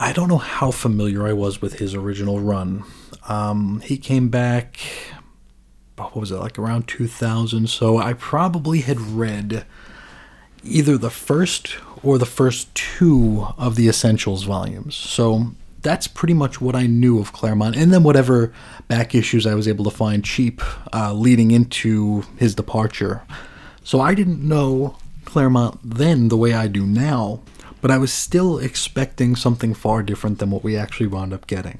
I 0.00 0.12
don't 0.12 0.28
know 0.28 0.38
how 0.38 0.70
familiar 0.70 1.26
I 1.26 1.32
was 1.32 1.60
with 1.60 1.80
his 1.80 1.92
original 1.92 2.38
run. 2.38 2.84
Um, 3.28 3.80
he 3.80 3.98
came 3.98 4.28
back 4.28 4.78
what 5.96 6.14
was 6.14 6.30
it 6.30 6.36
like 6.36 6.56
around 6.58 6.86
2000 6.86 7.68
so 7.68 7.98
i 7.98 8.12
probably 8.12 8.82
had 8.82 9.00
read 9.00 9.66
either 10.68 10.98
the 10.98 11.10
first 11.10 11.76
or 12.02 12.18
the 12.18 12.26
first 12.26 12.72
two 12.74 13.46
of 13.56 13.76
the 13.76 13.88
essentials 13.88 14.44
volumes. 14.44 14.94
So 14.94 15.52
that's 15.82 16.08
pretty 16.08 16.34
much 16.34 16.60
what 16.60 16.74
i 16.74 16.86
knew 16.86 17.18
of 17.18 17.32
claremont. 17.32 17.76
And 17.76 17.92
then 17.92 18.02
whatever 18.02 18.52
back 18.88 19.14
issues 19.14 19.46
i 19.46 19.54
was 19.54 19.68
able 19.68 19.84
to 19.84 19.90
find 19.90 20.24
cheap 20.24 20.60
uh, 20.92 21.12
leading 21.12 21.50
into 21.50 22.22
his 22.36 22.54
departure. 22.54 23.22
So 23.84 24.00
i 24.00 24.14
didn't 24.14 24.46
know 24.46 24.96
claremont 25.24 25.78
then 25.84 26.28
the 26.28 26.36
way 26.36 26.54
i 26.54 26.66
do 26.66 26.86
now 26.86 27.40
but 27.82 27.90
i 27.90 27.98
was 27.98 28.10
still 28.10 28.58
expecting 28.58 29.36
something 29.36 29.74
far 29.74 30.02
different 30.02 30.38
than 30.38 30.50
what 30.50 30.64
we 30.64 30.76
actually 30.76 31.06
wound 31.06 31.32
up 31.32 31.46
getting. 31.46 31.78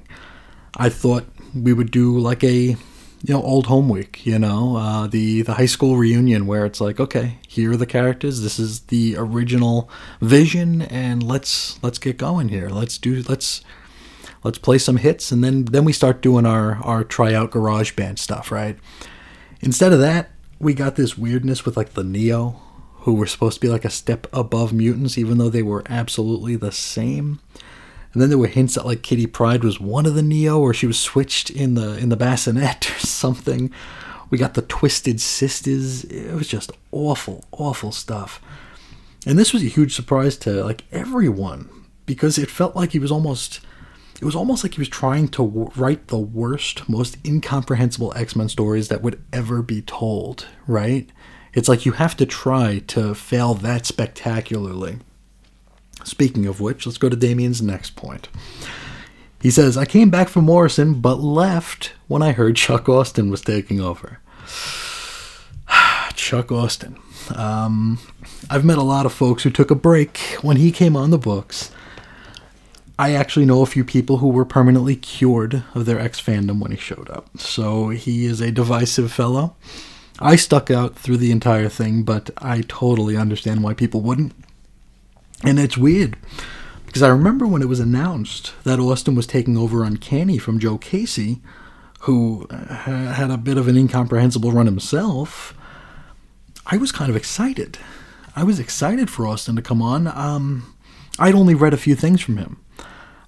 I 0.76 0.90
thought 0.90 1.26
we 1.54 1.72
would 1.72 1.90
do 1.90 2.18
like 2.18 2.44
a 2.44 2.76
you 3.22 3.34
know 3.34 3.42
old 3.42 3.66
home 3.66 3.88
week 3.88 4.24
you 4.24 4.38
know 4.38 4.76
uh, 4.76 5.06
the 5.06 5.42
the 5.42 5.54
high 5.54 5.66
school 5.66 5.96
reunion 5.96 6.46
where 6.46 6.64
it's 6.64 6.80
like 6.80 7.00
okay 7.00 7.38
here 7.58 7.72
are 7.72 7.76
the 7.76 7.86
characters. 7.86 8.40
This 8.40 8.60
is 8.60 8.82
the 8.82 9.16
original 9.18 9.90
vision 10.20 10.82
and 10.82 11.24
let's 11.24 11.82
let's 11.82 11.98
get 11.98 12.16
going 12.16 12.50
here. 12.50 12.68
Let's 12.68 12.98
do 12.98 13.24
let's 13.28 13.62
let's 14.44 14.58
play 14.58 14.78
some 14.78 14.98
hits 14.98 15.32
and 15.32 15.42
then 15.42 15.64
then 15.64 15.84
we 15.84 15.92
start 15.92 16.22
doing 16.22 16.46
our 16.46 16.76
our 16.84 17.02
tryout 17.02 17.50
garage 17.50 17.96
band 17.96 18.20
stuff 18.20 18.52
right? 18.52 18.78
Instead 19.60 19.92
of 19.92 19.98
that 19.98 20.30
we 20.60 20.72
got 20.72 20.94
this 20.94 21.18
weirdness 21.18 21.64
with 21.64 21.76
like 21.76 21.94
the 21.94 22.04
neo 22.04 22.60
who 23.00 23.14
were 23.14 23.26
supposed 23.26 23.56
to 23.56 23.60
be 23.60 23.68
like 23.68 23.84
a 23.84 23.90
step 23.90 24.28
above 24.32 24.72
mutants 24.72 25.18
even 25.18 25.38
though 25.38 25.50
they 25.50 25.62
were 25.62 25.82
absolutely 25.88 26.54
the 26.54 26.70
same 26.70 27.40
and 28.12 28.22
then 28.22 28.28
there 28.30 28.38
were 28.38 28.46
hints 28.46 28.74
that 28.74 28.86
like 28.86 29.02
Kitty 29.02 29.26
Pryde 29.26 29.62
was 29.64 29.80
one 29.80 30.06
of 30.06 30.14
the 30.14 30.22
Neo, 30.22 30.58
or 30.58 30.72
she 30.72 30.86
was 30.86 30.98
switched 30.98 31.50
in 31.50 31.74
the 31.74 31.96
in 31.98 32.08
the 32.08 32.16
bassinet 32.16 32.90
or 32.96 32.98
something. 33.00 33.70
We 34.30 34.38
got 34.38 34.54
the 34.54 34.62
Twisted 34.62 35.20
Sisters. 35.20 36.04
It 36.04 36.34
was 36.34 36.48
just 36.48 36.70
awful, 36.92 37.44
awful 37.52 37.92
stuff. 37.92 38.42
And 39.26 39.38
this 39.38 39.52
was 39.52 39.62
a 39.62 39.66
huge 39.66 39.94
surprise 39.94 40.36
to 40.38 40.62
like 40.64 40.84
everyone. 40.92 41.68
because 42.06 42.38
it 42.38 42.50
felt 42.50 42.74
like 42.74 42.92
he 42.92 42.98
was 42.98 43.10
almost 43.12 43.60
it 44.20 44.24
was 44.24 44.34
almost 44.34 44.64
like 44.64 44.74
he 44.74 44.80
was 44.80 44.88
trying 44.88 45.28
to 45.28 45.44
w- 45.46 45.70
write 45.76 46.08
the 46.08 46.18
worst, 46.18 46.88
most 46.88 47.16
incomprehensible 47.24 48.12
X 48.16 48.34
Men 48.34 48.48
stories 48.48 48.88
that 48.88 49.02
would 49.02 49.22
ever 49.32 49.62
be 49.62 49.80
told, 49.82 50.46
right? 50.66 51.08
It's 51.54 51.68
like 51.68 51.86
you 51.86 51.92
have 51.92 52.16
to 52.16 52.26
try 52.26 52.80
to 52.88 53.14
fail 53.14 53.54
that 53.54 53.86
spectacularly. 53.86 54.98
Speaking 56.04 56.46
of 56.46 56.60
which, 56.60 56.86
let's 56.86 56.98
go 56.98 57.08
to 57.08 57.16
Damien's 57.16 57.62
next 57.62 57.96
point. 57.96 58.28
He 59.40 59.50
says, 59.50 59.76
I 59.76 59.84
came 59.84 60.10
back 60.10 60.28
for 60.28 60.42
Morrison, 60.42 61.00
but 61.00 61.20
left 61.20 61.92
when 62.08 62.22
I 62.22 62.32
heard 62.32 62.56
Chuck 62.56 62.88
Austin 62.88 63.30
was 63.30 63.40
taking 63.40 63.80
over. 63.80 64.20
Chuck 66.14 66.50
Austin. 66.50 66.98
Um, 67.34 67.98
I've 68.50 68.64
met 68.64 68.78
a 68.78 68.82
lot 68.82 69.06
of 69.06 69.12
folks 69.12 69.42
who 69.42 69.50
took 69.50 69.70
a 69.70 69.76
break 69.76 70.18
when 70.42 70.56
he 70.56 70.72
came 70.72 70.96
on 70.96 71.10
the 71.10 71.18
books. 71.18 71.70
I 72.98 73.14
actually 73.14 73.46
know 73.46 73.62
a 73.62 73.66
few 73.66 73.84
people 73.84 74.16
who 74.16 74.28
were 74.28 74.44
permanently 74.44 74.96
cured 74.96 75.62
of 75.74 75.86
their 75.86 76.00
ex 76.00 76.20
fandom 76.20 76.58
when 76.58 76.72
he 76.72 76.76
showed 76.76 77.08
up. 77.10 77.28
So 77.38 77.90
he 77.90 78.24
is 78.24 78.40
a 78.40 78.50
divisive 78.50 79.12
fellow. 79.12 79.54
I 80.18 80.34
stuck 80.34 80.68
out 80.68 80.96
through 80.96 81.18
the 81.18 81.30
entire 81.30 81.68
thing, 81.68 82.02
but 82.02 82.30
I 82.38 82.62
totally 82.66 83.16
understand 83.16 83.62
why 83.62 83.74
people 83.74 84.00
wouldn't. 84.00 84.34
And 85.44 85.58
it's 85.58 85.78
weird 85.78 86.16
because 86.86 87.02
I 87.02 87.08
remember 87.08 87.46
when 87.46 87.62
it 87.62 87.68
was 87.68 87.80
announced 87.80 88.52
that 88.64 88.80
Austin 88.80 89.14
was 89.14 89.26
taking 89.26 89.56
over 89.56 89.84
Uncanny 89.84 90.38
from 90.38 90.58
Joe 90.58 90.78
Casey, 90.78 91.40
who 92.00 92.46
uh, 92.50 93.12
had 93.12 93.30
a 93.30 93.36
bit 93.36 93.58
of 93.58 93.68
an 93.68 93.76
incomprehensible 93.76 94.52
run 94.52 94.66
himself. 94.66 95.54
I 96.66 96.76
was 96.76 96.92
kind 96.92 97.10
of 97.10 97.16
excited. 97.16 97.78
I 98.34 98.44
was 98.44 98.58
excited 98.58 99.10
for 99.10 99.26
Austin 99.26 99.56
to 99.56 99.62
come 99.62 99.82
on. 99.82 100.06
Um, 100.06 100.74
I'd 101.18 101.34
only 101.34 101.54
read 101.54 101.74
a 101.74 101.78
few 101.78 101.94
things 101.94 102.20
from 102.20 102.36
him. 102.36 102.62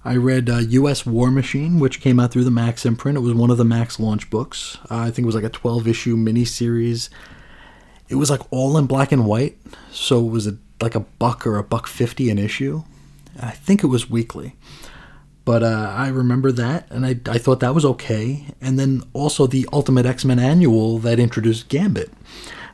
I 0.03 0.15
read 0.15 0.49
uh, 0.49 0.57
U.S. 0.57 1.05
War 1.05 1.29
Machine, 1.29 1.79
which 1.79 2.01
came 2.01 2.19
out 2.19 2.31
through 2.31 2.45
the 2.45 2.51
Max 2.51 2.85
imprint. 2.85 3.17
It 3.17 3.21
was 3.21 3.33
one 3.33 3.51
of 3.51 3.57
the 3.57 3.65
Max 3.65 3.99
launch 3.99 4.29
books. 4.29 4.77
Uh, 4.89 4.97
I 4.97 5.11
think 5.11 5.19
it 5.19 5.25
was 5.27 5.35
like 5.35 5.43
a 5.43 5.49
12 5.49 5.87
issue 5.87 6.17
miniseries. 6.17 7.09
It 8.09 8.15
was 8.15 8.29
like 8.29 8.41
all 8.51 8.77
in 8.77 8.87
black 8.87 9.11
and 9.11 9.25
white, 9.25 9.57
so 9.91 10.25
it 10.25 10.31
was 10.31 10.47
a, 10.47 10.57
like 10.81 10.95
a 10.95 11.01
buck 11.01 11.45
or 11.45 11.57
a 11.57 11.63
buck 11.63 11.87
fifty 11.87 12.29
an 12.29 12.37
issue. 12.37 12.83
I 13.39 13.51
think 13.51 13.83
it 13.83 13.87
was 13.87 14.09
weekly. 14.09 14.55
But 15.43 15.63
uh, 15.63 15.93
I 15.95 16.09
remember 16.09 16.51
that, 16.51 16.89
and 16.91 17.05
I, 17.05 17.19
I 17.25 17.37
thought 17.37 17.61
that 17.61 17.73
was 17.73 17.85
okay. 17.85 18.45
And 18.61 18.77
then 18.77 19.03
also 19.13 19.47
the 19.47 19.67
Ultimate 19.73 20.05
X 20.05 20.23
Men 20.23 20.39
Annual 20.39 20.99
that 20.99 21.19
introduced 21.19 21.67
Gambit. 21.67 22.11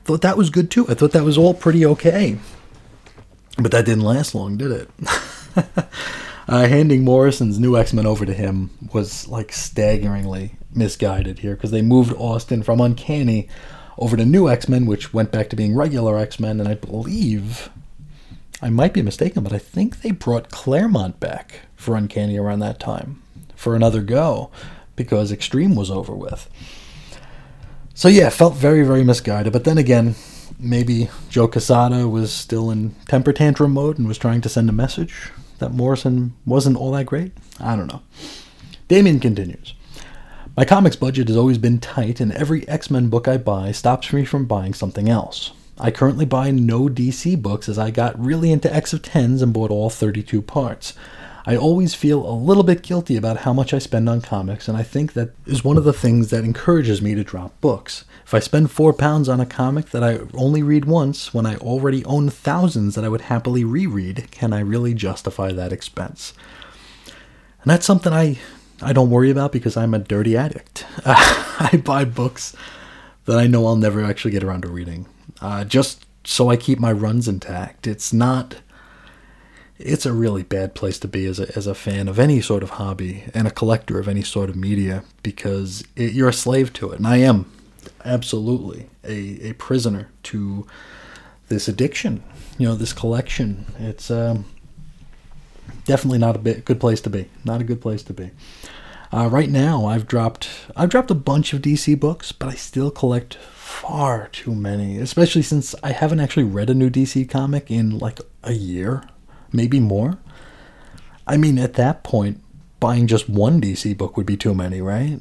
Thought 0.03 0.21
that 0.21 0.37
was 0.37 0.49
good 0.49 0.69
too. 0.69 0.85
I 0.89 0.93
thought 0.93 1.11
that 1.11 1.23
was 1.23 1.37
all 1.37 1.53
pretty 1.53 1.85
okay. 1.85 2.37
But 3.57 3.71
that 3.71 3.85
didn't 3.85 4.03
last 4.03 4.35
long, 4.35 4.57
did 4.57 4.71
it? 4.71 4.89
uh, 6.47 6.67
handing 6.67 7.03
Morrison's 7.03 7.59
new 7.59 7.77
X 7.77 7.93
Men 7.93 8.05
over 8.05 8.25
to 8.25 8.33
him 8.33 8.69
was 8.93 9.27
like 9.27 9.51
staggeringly 9.51 10.51
misguided 10.73 11.39
here 11.39 11.55
because 11.55 11.71
they 11.71 11.81
moved 11.81 12.13
Austin 12.13 12.63
from 12.63 12.79
Uncanny 12.79 13.49
over 13.97 14.15
to 14.15 14.25
New 14.25 14.49
X 14.49 14.69
Men, 14.69 14.85
which 14.85 15.13
went 15.13 15.31
back 15.31 15.49
to 15.49 15.55
being 15.55 15.75
regular 15.75 16.17
X 16.17 16.39
Men, 16.39 16.59
and 16.59 16.69
I 16.69 16.75
believe 16.75 17.69
I 18.61 18.69
might 18.69 18.93
be 18.93 19.01
mistaken, 19.01 19.43
but 19.43 19.53
I 19.53 19.59
think 19.59 20.01
they 20.01 20.11
brought 20.11 20.49
Claremont 20.51 21.19
back 21.19 21.61
for 21.75 21.95
Uncanny 21.95 22.37
around 22.37 22.59
that 22.59 22.79
time 22.79 23.21
for 23.55 23.75
another 23.75 24.01
go 24.01 24.49
because 24.95 25.31
X-Treme 25.31 25.75
was 25.75 25.91
over 25.91 26.13
with. 26.13 26.49
So 27.93 28.07
yeah, 28.07 28.29
felt 28.29 28.55
very, 28.55 28.83
very 28.83 29.03
misguided. 29.03 29.53
But 29.53 29.63
then 29.63 29.77
again, 29.77 30.15
maybe 30.59 31.09
Joe 31.29 31.47
Quesada 31.47 32.07
was 32.07 32.31
still 32.31 32.71
in 32.71 32.95
temper 33.07 33.33
tantrum 33.33 33.73
mode 33.73 33.97
and 33.99 34.07
was 34.07 34.17
trying 34.17 34.41
to 34.41 34.49
send 34.49 34.69
a 34.69 34.73
message 34.73 35.31
that 35.59 35.71
Morrison 35.71 36.35
wasn't 36.45 36.77
all 36.77 36.91
that 36.91 37.05
great. 37.05 37.33
I 37.59 37.75
don't 37.75 37.87
know. 37.87 38.01
Damien 38.87 39.19
continues. 39.19 39.73
My 40.55 40.65
comics 40.65 40.95
budget 40.95 41.27
has 41.27 41.37
always 41.37 41.59
been 41.59 41.79
tight, 41.79 42.19
and 42.19 42.31
every 42.31 42.67
X 42.67 42.89
Men 42.89 43.09
book 43.09 43.27
I 43.27 43.37
buy 43.37 43.71
stops 43.71 44.11
me 44.11 44.25
from 44.25 44.45
buying 44.45 44.73
something 44.73 45.07
else. 45.07 45.51
I 45.79 45.91
currently 45.91 46.25
buy 46.25 46.49
no 46.49 46.87
DC 46.87 47.39
books 47.39 47.69
as 47.69 47.77
I 47.77 47.91
got 47.91 48.19
really 48.19 48.51
into 48.51 48.73
X 48.73 48.93
of 48.93 49.03
Tens 49.03 49.43
and 49.43 49.53
bought 49.53 49.69
all 49.69 49.91
32 49.91 50.41
parts. 50.41 50.93
I 51.45 51.55
always 51.55 51.93
feel 51.93 52.27
a 52.27 52.33
little 52.33 52.63
bit 52.63 52.81
guilty 52.81 53.15
about 53.15 53.37
how 53.37 53.53
much 53.53 53.73
I 53.73 53.79
spend 53.79 54.09
on 54.09 54.19
comics, 54.19 54.67
and 54.67 54.77
I 54.77 54.83
think 54.83 55.13
that 55.13 55.29
is 55.45 55.63
one 55.63 55.77
of 55.77 55.83
the 55.83 55.93
things 55.93 56.29
that 56.29 56.43
encourages 56.43 57.01
me 57.01 57.15
to 57.15 57.23
drop 57.23 57.61
books. 57.61 58.05
If 58.25 58.33
I 58.33 58.39
spend 58.39 58.71
four 58.71 58.91
pounds 58.91 59.29
on 59.29 59.39
a 59.39 59.45
comic 59.45 59.91
that 59.91 60.03
I 60.03 60.19
only 60.33 60.61
read 60.61 60.85
once 60.85 61.33
when 61.33 61.45
I 61.45 61.55
already 61.57 62.03
own 62.03 62.29
thousands 62.29 62.95
that 62.95 63.05
I 63.05 63.09
would 63.09 63.21
happily 63.21 63.63
reread, 63.63 64.29
can 64.31 64.51
I 64.51 64.59
really 64.59 64.93
justify 64.93 65.53
that 65.53 65.71
expense? 65.71 66.33
And 67.61 67.71
that's 67.71 67.85
something 67.85 68.11
I, 68.11 68.39
I 68.81 68.93
don't 68.93 69.11
worry 69.11 69.29
about 69.29 69.53
because 69.53 69.77
I'm 69.77 69.93
a 69.93 69.99
dirty 69.99 70.35
addict. 70.35 70.85
I 71.05 71.81
buy 71.85 72.03
books 72.03 72.55
that 73.23 73.37
I 73.37 73.47
know 73.47 73.67
I'll 73.67 73.77
never 73.77 74.03
actually 74.03 74.31
get 74.31 74.43
around 74.43 74.63
to 74.63 74.69
reading 74.69 75.05
uh, 75.41 75.63
just 75.63 76.05
so 76.23 76.49
I 76.49 76.57
keep 76.57 76.79
my 76.79 76.91
runs 76.91 77.27
intact. 77.27 77.87
It's 77.87 78.11
not. 78.11 78.57
It's 79.79 80.05
a 80.05 80.13
really 80.13 80.43
bad 80.43 80.73
place 80.73 80.97
to 80.99 81.07
be 81.07 81.25
as 81.25 81.39
a, 81.39 81.55
as 81.55 81.67
a 81.67 81.75
fan 81.75 82.07
of 82.07 82.17
any 82.17 82.41
sort 82.41 82.63
of 82.63 82.71
hobby 82.71 83.25
and 83.33 83.47
a 83.47 83.51
collector 83.51 83.99
of 83.99 84.07
any 84.07 84.23
sort 84.23 84.49
of 84.49 84.55
media 84.55 85.03
because 85.21 85.83
it, 85.95 86.13
you're 86.13 86.29
a 86.29 86.33
slave 86.33 86.73
to 86.73 86.91
it. 86.91 86.97
And 86.97 87.07
I 87.07 87.17
am 87.17 87.51
absolutely 88.03 88.89
a, 89.03 89.49
a 89.49 89.53
prisoner 89.53 90.09
to 90.23 90.65
this 91.47 91.67
addiction, 91.67 92.23
you 92.57 92.67
know, 92.67 92.75
this 92.75 92.91
collection. 92.91 93.65
It's 93.77 94.09
um, 94.09 94.45
definitely 95.85 96.19
not 96.19 96.35
a 96.35 96.39
bit, 96.39 96.65
good 96.65 96.79
place 96.79 97.01
to 97.01 97.09
be. 97.09 97.29
Not 97.45 97.61
a 97.61 97.63
good 97.63 97.81
place 97.81 98.01
to 98.03 98.13
be. 98.13 98.31
Uh, 99.11 99.27
right 99.27 99.49
now, 99.49 99.85
I've 99.85 100.07
dropped 100.07 100.49
I've 100.75 100.89
dropped 100.89 101.11
a 101.11 101.15
bunch 101.15 101.53
of 101.53 101.61
DC 101.61 101.97
books, 101.99 102.31
but 102.31 102.49
I 102.49 102.55
still 102.55 102.91
collect 102.91 103.37
far 103.67 104.29
too 104.29 104.55
many, 104.55 104.97
especially 104.97 105.41
since 105.41 105.75
I 105.83 105.91
haven't 105.91 106.21
actually 106.21 106.45
read 106.45 106.69
a 106.69 106.73
new 106.73 106.89
DC 106.89 107.29
comic 107.29 107.69
in 107.69 107.99
like 107.99 108.21
a 108.41 108.53
year, 108.53 109.03
maybe 109.51 109.81
more. 109.81 110.17
I 111.27 111.35
mean, 111.35 111.59
at 111.59 111.73
that 111.73 112.01
point, 112.01 112.41
buying 112.79 113.07
just 113.07 113.29
one 113.29 113.59
DC 113.59 113.97
book 113.97 114.15
would 114.15 114.25
be 114.25 114.37
too 114.37 114.55
many, 114.55 114.81
right? 114.81 115.19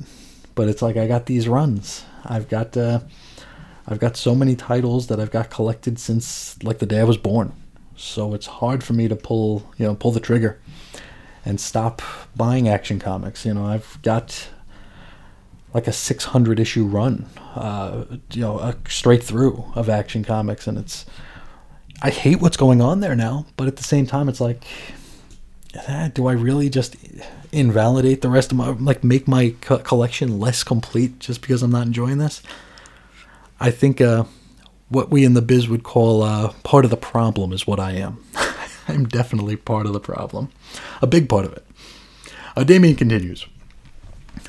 But 0.55 0.69
it's 0.69 0.81
like 0.81 0.97
I 0.97 1.09
got 1.09 1.27
these 1.27 1.49
runs. 1.49 2.05
I've 2.25 2.49
got 2.49 2.77
uh, 2.77 3.01
I've 3.89 3.99
got 3.99 4.17
so 4.17 4.35
many 4.35 4.55
titles 4.55 5.09
that 5.09 5.19
I've 5.19 5.33
got 5.33 5.51
collected 5.51 5.99
since 5.99 6.63
like 6.63 6.79
the 6.79 6.87
day 6.87 7.01
I 7.01 7.05
was 7.05 7.19
born. 7.19 7.53
So 7.97 8.33
it's 8.33 8.47
hard 8.47 8.85
for 8.85 8.93
me 8.93 9.09
to 9.09 9.17
pull, 9.17 9.69
you 9.77 9.87
know, 9.87 9.97
pull 9.97 10.13
the 10.13 10.21
trigger 10.21 10.61
and 11.45 11.61
stop 11.61 12.01
buying 12.37 12.69
action 12.69 13.01
comics. 13.01 13.45
You 13.45 13.55
know, 13.55 13.67
I've 13.67 13.99
got 14.03 14.51
like 15.77 15.87
a 15.87 15.93
600 15.93 16.59
issue 16.59 16.87
run, 16.87 17.27
uh, 17.55 18.07
you 18.33 18.41
know, 18.41 18.59
a 18.61 18.75
straight 18.89 19.23
through 19.23 19.63
of 19.75 19.91
Action 19.91 20.25
Comics, 20.25 20.67
and 20.67 20.79
it's. 20.79 21.05
I 22.01 22.09
hate 22.09 22.41
what's 22.41 22.57
going 22.57 22.81
on 22.81 23.01
there 23.01 23.15
now, 23.15 23.45
but 23.59 23.69
at 23.69 23.77
the 23.77 23.83
same 23.83 24.07
time, 24.07 24.31
it's 24.31 24.41
like, 24.41 24.65
do 26.15 26.29
I 26.29 26.33
really 26.33 26.71
just 26.71 26.97
invalidate 27.53 28.23
the 28.23 28.31
rest 28.31 28.53
of 28.53 28.57
my 28.57 28.71
like 28.71 29.05
make 29.05 29.29
my 29.29 29.55
co- 29.61 29.81
collection 29.81 30.41
less 30.41 30.65
complete 30.65 31.19
just 31.19 31.43
because 31.43 31.63
I'm 31.63 31.73
not 31.73 31.87
enjoying 31.87 32.17
this? 32.17 32.43
I 33.61 33.71
think 33.71 34.01
uh, 34.01 34.25
what 34.89 35.11
we 35.11 35.27
in 35.27 35.35
the 35.35 35.43
biz 35.43 35.69
would 35.69 35.83
call 35.83 36.23
uh, 36.23 36.55
part 36.63 36.87
of 36.87 36.91
the 36.91 36.97
problem 36.97 37.53
is 37.53 37.67
what 37.67 37.79
I 37.79 37.93
am. 37.93 38.25
I'm 38.89 39.05
definitely 39.05 39.57
part 39.57 39.85
of 39.85 39.93
the 39.93 40.01
problem, 40.01 40.49
a 41.03 41.07
big 41.07 41.29
part 41.29 41.45
of 41.45 41.53
it. 41.53 41.67
Uh, 42.57 42.65
Damien 42.65 42.97
continues. 42.97 43.47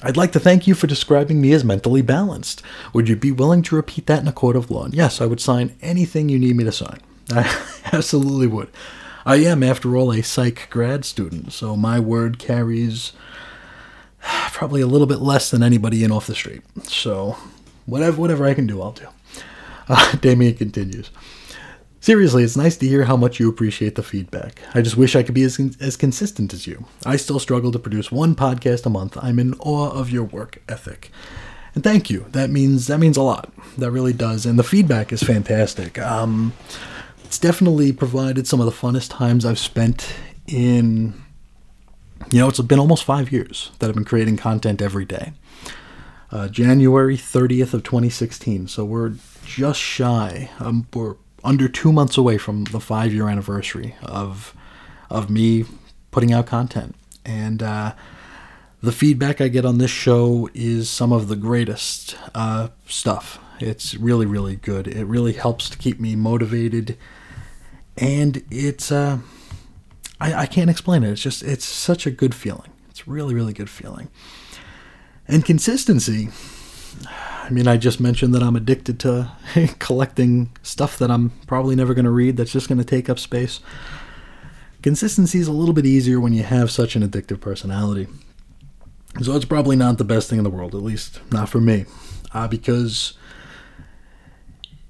I'd 0.03 0.17
like 0.17 0.31
to 0.33 0.39
thank 0.39 0.67
you 0.67 0.75
for 0.75 0.87
describing 0.87 1.41
me 1.41 1.53
as 1.53 1.63
mentally 1.63 2.01
balanced. 2.01 2.61
Would 2.93 3.09
you 3.09 3.15
be 3.15 3.31
willing 3.31 3.61
to 3.63 3.75
repeat 3.75 4.05
that 4.07 4.21
in 4.21 4.27
a 4.27 4.33
court 4.33 4.55
of 4.55 4.69
law? 4.69 4.85
And 4.85 4.93
Yes, 4.93 5.21
I 5.21 5.25
would 5.25 5.39
sign 5.41 5.75
anything 5.81 6.29
you 6.29 6.39
need 6.39 6.55
me 6.55 6.63
to 6.63 6.71
sign. 6.71 6.99
I 7.31 7.65
absolutely 7.91 8.47
would. 8.47 8.69
I 9.25 9.37
am, 9.37 9.63
after 9.63 9.97
all, 9.97 10.13
a 10.13 10.21
psych 10.21 10.67
grad 10.69 11.03
student, 11.03 11.51
so 11.51 11.75
my 11.75 11.99
word 11.99 12.39
carries 12.39 13.11
probably 14.51 14.81
a 14.81 14.87
little 14.87 15.07
bit 15.07 15.19
less 15.19 15.51
than 15.51 15.63
anybody 15.63 16.03
in 16.03 16.11
off 16.11 16.27
the 16.27 16.35
street. 16.35 16.61
So, 16.83 17.37
whatever, 17.85 18.21
whatever 18.21 18.45
I 18.45 18.53
can 18.53 18.67
do, 18.67 18.81
I'll 18.81 18.91
do. 18.91 19.07
Uh, 19.89 20.17
Damien 20.17 20.53
continues. 20.53 21.11
Seriously, 21.99 22.43
it's 22.43 22.55
nice 22.55 22.77
to 22.77 22.87
hear 22.87 23.05
how 23.05 23.17
much 23.17 23.39
you 23.39 23.49
appreciate 23.49 23.95
the 23.95 24.03
feedback. 24.03 24.59
I 24.73 24.81
just 24.81 24.97
wish 24.97 25.15
I 25.15 25.23
could 25.23 25.33
be 25.33 25.43
as, 25.43 25.59
as 25.81 25.97
consistent 25.97 26.53
as 26.53 26.67
you. 26.67 26.85
I 27.05 27.15
still 27.17 27.39
struggle 27.39 27.71
to 27.71 27.79
produce 27.79 28.11
one 28.11 28.35
podcast 28.35 28.85
a 28.85 28.89
month. 28.89 29.17
I'm 29.21 29.39
in 29.39 29.55
awe 29.55 29.89
of 29.89 30.11
your 30.11 30.23
work 30.23 30.61
ethic. 30.69 31.11
And 31.73 31.83
thank 31.83 32.09
you. 32.09 32.25
That 32.31 32.49
means 32.49 32.87
that 32.87 32.99
means 32.99 33.17
a 33.17 33.21
lot. 33.21 33.51
That 33.77 33.91
really 33.91 34.13
does. 34.13 34.45
And 34.45 34.57
the 34.57 34.63
feedback 34.63 35.11
is 35.11 35.21
fantastic. 35.21 35.99
Um, 35.99 36.53
it's 37.25 37.39
definitely 37.39 37.91
provided 37.91 38.47
some 38.47 38.59
of 38.59 38.65
the 38.65 38.71
funnest 38.71 39.09
times 39.11 39.45
I've 39.45 39.59
spent 39.59 40.15
in 40.47 41.13
you 42.31 42.39
know, 42.39 42.47
it's 42.47 42.59
been 42.59 42.79
almost 42.79 43.03
five 43.03 43.31
years 43.31 43.71
that 43.79 43.89
I've 43.89 43.95
been 43.95 44.05
creating 44.05 44.37
content 44.37 44.81
every 44.81 45.05
day. 45.05 45.33
Uh, 46.31 46.47
January 46.49 47.15
30th 47.15 47.73
of 47.73 47.83
2016. 47.83 48.67
So 48.67 48.83
we're 48.83 49.13
just 49.45 49.79
shy. 49.79 50.49
Um, 50.59 50.87
we're 50.93 51.15
under 51.47 51.69
two 51.69 51.93
months 51.93 52.17
away 52.17 52.37
from 52.37 52.65
the 52.65 52.79
five 52.79 53.13
year 53.13 53.29
anniversary 53.29 53.95
of 54.03 54.53
of 55.09 55.29
me 55.29 55.63
putting 56.11 56.33
out 56.33 56.45
content. 56.45 56.93
And 57.25 57.63
uh, 57.63 57.93
the 58.81 58.91
feedback 58.91 59.39
I 59.39 59.47
get 59.47 59.65
on 59.65 59.77
this 59.77 59.91
show 59.91 60.49
is 60.53 60.89
some 60.89 61.13
of 61.13 61.29
the 61.29 61.37
greatest 61.37 62.17
uh, 62.35 62.67
stuff. 62.85 63.39
It's 63.59 63.95
really, 63.95 64.25
really 64.25 64.57
good. 64.57 64.87
It 64.87 65.05
really 65.05 65.33
helps 65.33 65.69
to 65.69 65.77
keep 65.77 65.99
me 65.99 66.15
motivated. 66.15 66.97
And 67.97 68.43
it's, 68.51 68.91
uh, 68.91 69.19
I, 70.19 70.33
I 70.33 70.45
can't 70.45 70.69
explain 70.69 71.03
it. 71.03 71.11
It's 71.11 71.21
just, 71.21 71.43
it's 71.43 71.65
such 71.65 72.05
a 72.05 72.11
good 72.11 72.35
feeling. 72.35 72.71
It's 72.89 73.07
really, 73.07 73.33
really 73.33 73.53
good 73.53 73.69
feeling. 73.69 74.09
And 75.27 75.45
consistency. 75.45 76.29
I 77.47 77.49
mean, 77.49 77.65
I 77.65 77.77
just 77.77 78.01
mentioned 78.01 78.35
that 78.35 78.43
I'm 78.43 78.57
addicted 78.57 78.99
to 79.01 79.31
collecting 79.79 80.51
stuff 80.63 80.97
that 80.97 81.09
I'm 81.09 81.29
probably 81.47 81.77
never 81.77 81.93
going 81.93 82.03
to 82.03 82.11
read 82.11 82.35
that's 82.35 82.51
just 82.51 82.67
going 82.67 82.77
to 82.77 82.83
take 82.83 83.09
up 83.09 83.17
space. 83.17 83.61
Consistency 84.81 85.39
is 85.39 85.47
a 85.47 85.53
little 85.53 85.73
bit 85.73 85.85
easier 85.85 86.19
when 86.19 86.33
you 86.33 86.43
have 86.43 86.69
such 86.69 86.97
an 86.97 87.07
addictive 87.07 87.39
personality. 87.39 88.07
So 89.21 89.33
it's 89.33 89.45
probably 89.45 89.77
not 89.77 89.97
the 89.97 90.03
best 90.03 90.29
thing 90.29 90.39
in 90.39 90.43
the 90.43 90.49
world, 90.49 90.75
at 90.75 90.81
least 90.81 91.21
not 91.31 91.47
for 91.47 91.61
me. 91.61 91.85
Uh, 92.33 92.49
because, 92.49 93.13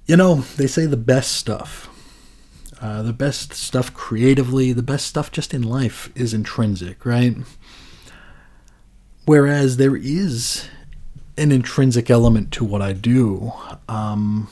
you 0.08 0.17
know, 0.17 0.38
they 0.58 0.65
say 0.65 0.88
the 0.88 0.98
best 0.98 1.34
stuff, 1.34 1.88
uh, 2.82 3.04
the 3.04 3.13
best 3.13 3.54
stuff 3.54 3.93
creatively, 3.93 4.74
the 4.74 4.82
best 4.82 5.06
stuff 5.06 5.32
just 5.32 5.54
in 5.54 5.62
life 5.62 6.12
is 6.15 6.34
intrinsic, 6.34 7.06
right? 7.06 7.36
Whereas 9.26 9.78
there 9.78 9.96
is 9.96 10.67
an 11.38 11.52
intrinsic 11.52 12.10
element 12.10 12.52
to 12.54 12.65
what 12.65 12.82
I 12.82 12.93
do. 12.93 13.52
Um, 13.88 14.50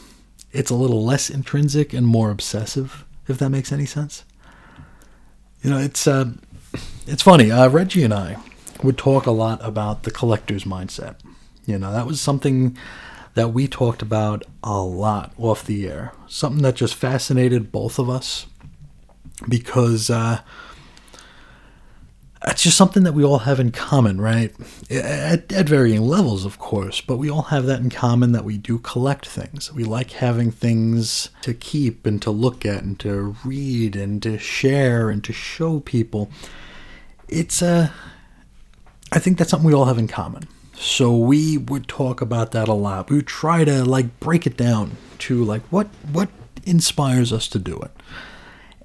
it's 0.51 0.71
a 0.71 0.75
little 0.75 1.03
less 1.03 1.29
intrinsic 1.29 1.93
and 1.93 2.05
more 2.05 2.31
obsessive, 2.31 3.05
if 3.27 3.37
that 3.39 3.49
makes 3.49 3.71
any 3.71 3.85
sense. 3.85 4.23
You 5.61 5.69
know, 5.71 5.79
it's 5.79 6.07
uh, 6.07 6.31
it's 7.07 7.23
funny. 7.23 7.51
Uh, 7.51 7.69
Reggie 7.69 8.03
and 8.03 8.13
I 8.13 8.37
would 8.83 8.97
talk 8.97 9.25
a 9.25 9.31
lot 9.31 9.59
about 9.63 10.03
the 10.03 10.11
collector's 10.11 10.63
mindset. 10.63 11.15
You 11.65 11.79
know, 11.79 11.91
that 11.91 12.05
was 12.05 12.21
something 12.21 12.77
that 13.33 13.49
we 13.49 13.67
talked 13.67 14.01
about 14.01 14.43
a 14.63 14.81
lot 14.81 15.33
off 15.37 15.65
the 15.65 15.87
air. 15.87 16.13
Something 16.27 16.61
that 16.63 16.75
just 16.75 16.95
fascinated 16.95 17.71
both 17.71 17.99
of 17.99 18.09
us 18.09 18.45
because 19.49 20.09
uh, 20.09 20.41
it's 22.47 22.63
just 22.63 22.77
something 22.77 23.03
that 23.03 23.13
we 23.13 23.23
all 23.23 23.39
have 23.39 23.59
in 23.59 23.71
common, 23.71 24.21
right? 24.21 24.53
At, 24.89 25.51
at, 25.51 25.67
varying 25.67 26.01
levels, 26.01 26.45
of 26.45 26.59
course, 26.59 27.01
but 27.01 27.17
we 27.17 27.29
all 27.29 27.43
have 27.43 27.65
that 27.65 27.79
in 27.79 27.89
common 27.89 28.33
that 28.33 28.45
we 28.45 28.57
do 28.57 28.77
collect 28.77 29.27
things. 29.27 29.73
We 29.73 29.83
like 29.83 30.11
having 30.11 30.51
things 30.51 31.29
to 31.41 31.53
keep 31.53 32.05
and 32.05 32.21
to 32.21 32.31
look 32.31 32.65
at 32.65 32.83
and 32.83 32.99
to 32.99 33.35
read 33.43 33.95
and 33.95 34.21
to 34.23 34.37
share 34.37 35.09
and 35.09 35.23
to 35.23 35.33
show 35.33 35.79
people. 35.79 36.29
It's 37.27 37.61
a. 37.61 37.91
Uh, 39.11 39.19
think 39.19 39.37
that's 39.37 39.49
something 39.49 39.65
we 39.65 39.73
all 39.73 39.85
have 39.85 39.97
in 39.97 40.07
common. 40.07 40.47
So 40.73 41.15
we 41.15 41.57
would 41.57 41.87
talk 41.87 42.21
about 42.21 42.51
that 42.51 42.67
a 42.67 42.73
lot. 42.73 43.09
We 43.09 43.15
would 43.17 43.27
try 43.27 43.63
to 43.63 43.83
like 43.83 44.19
break 44.19 44.45
it 44.45 44.57
down 44.57 44.97
to 45.19 45.43
like 45.43 45.63
what 45.71 45.87
what 46.11 46.29
inspires 46.65 47.31
us 47.33 47.47
to 47.49 47.59
do 47.59 47.79
it. 47.79 47.91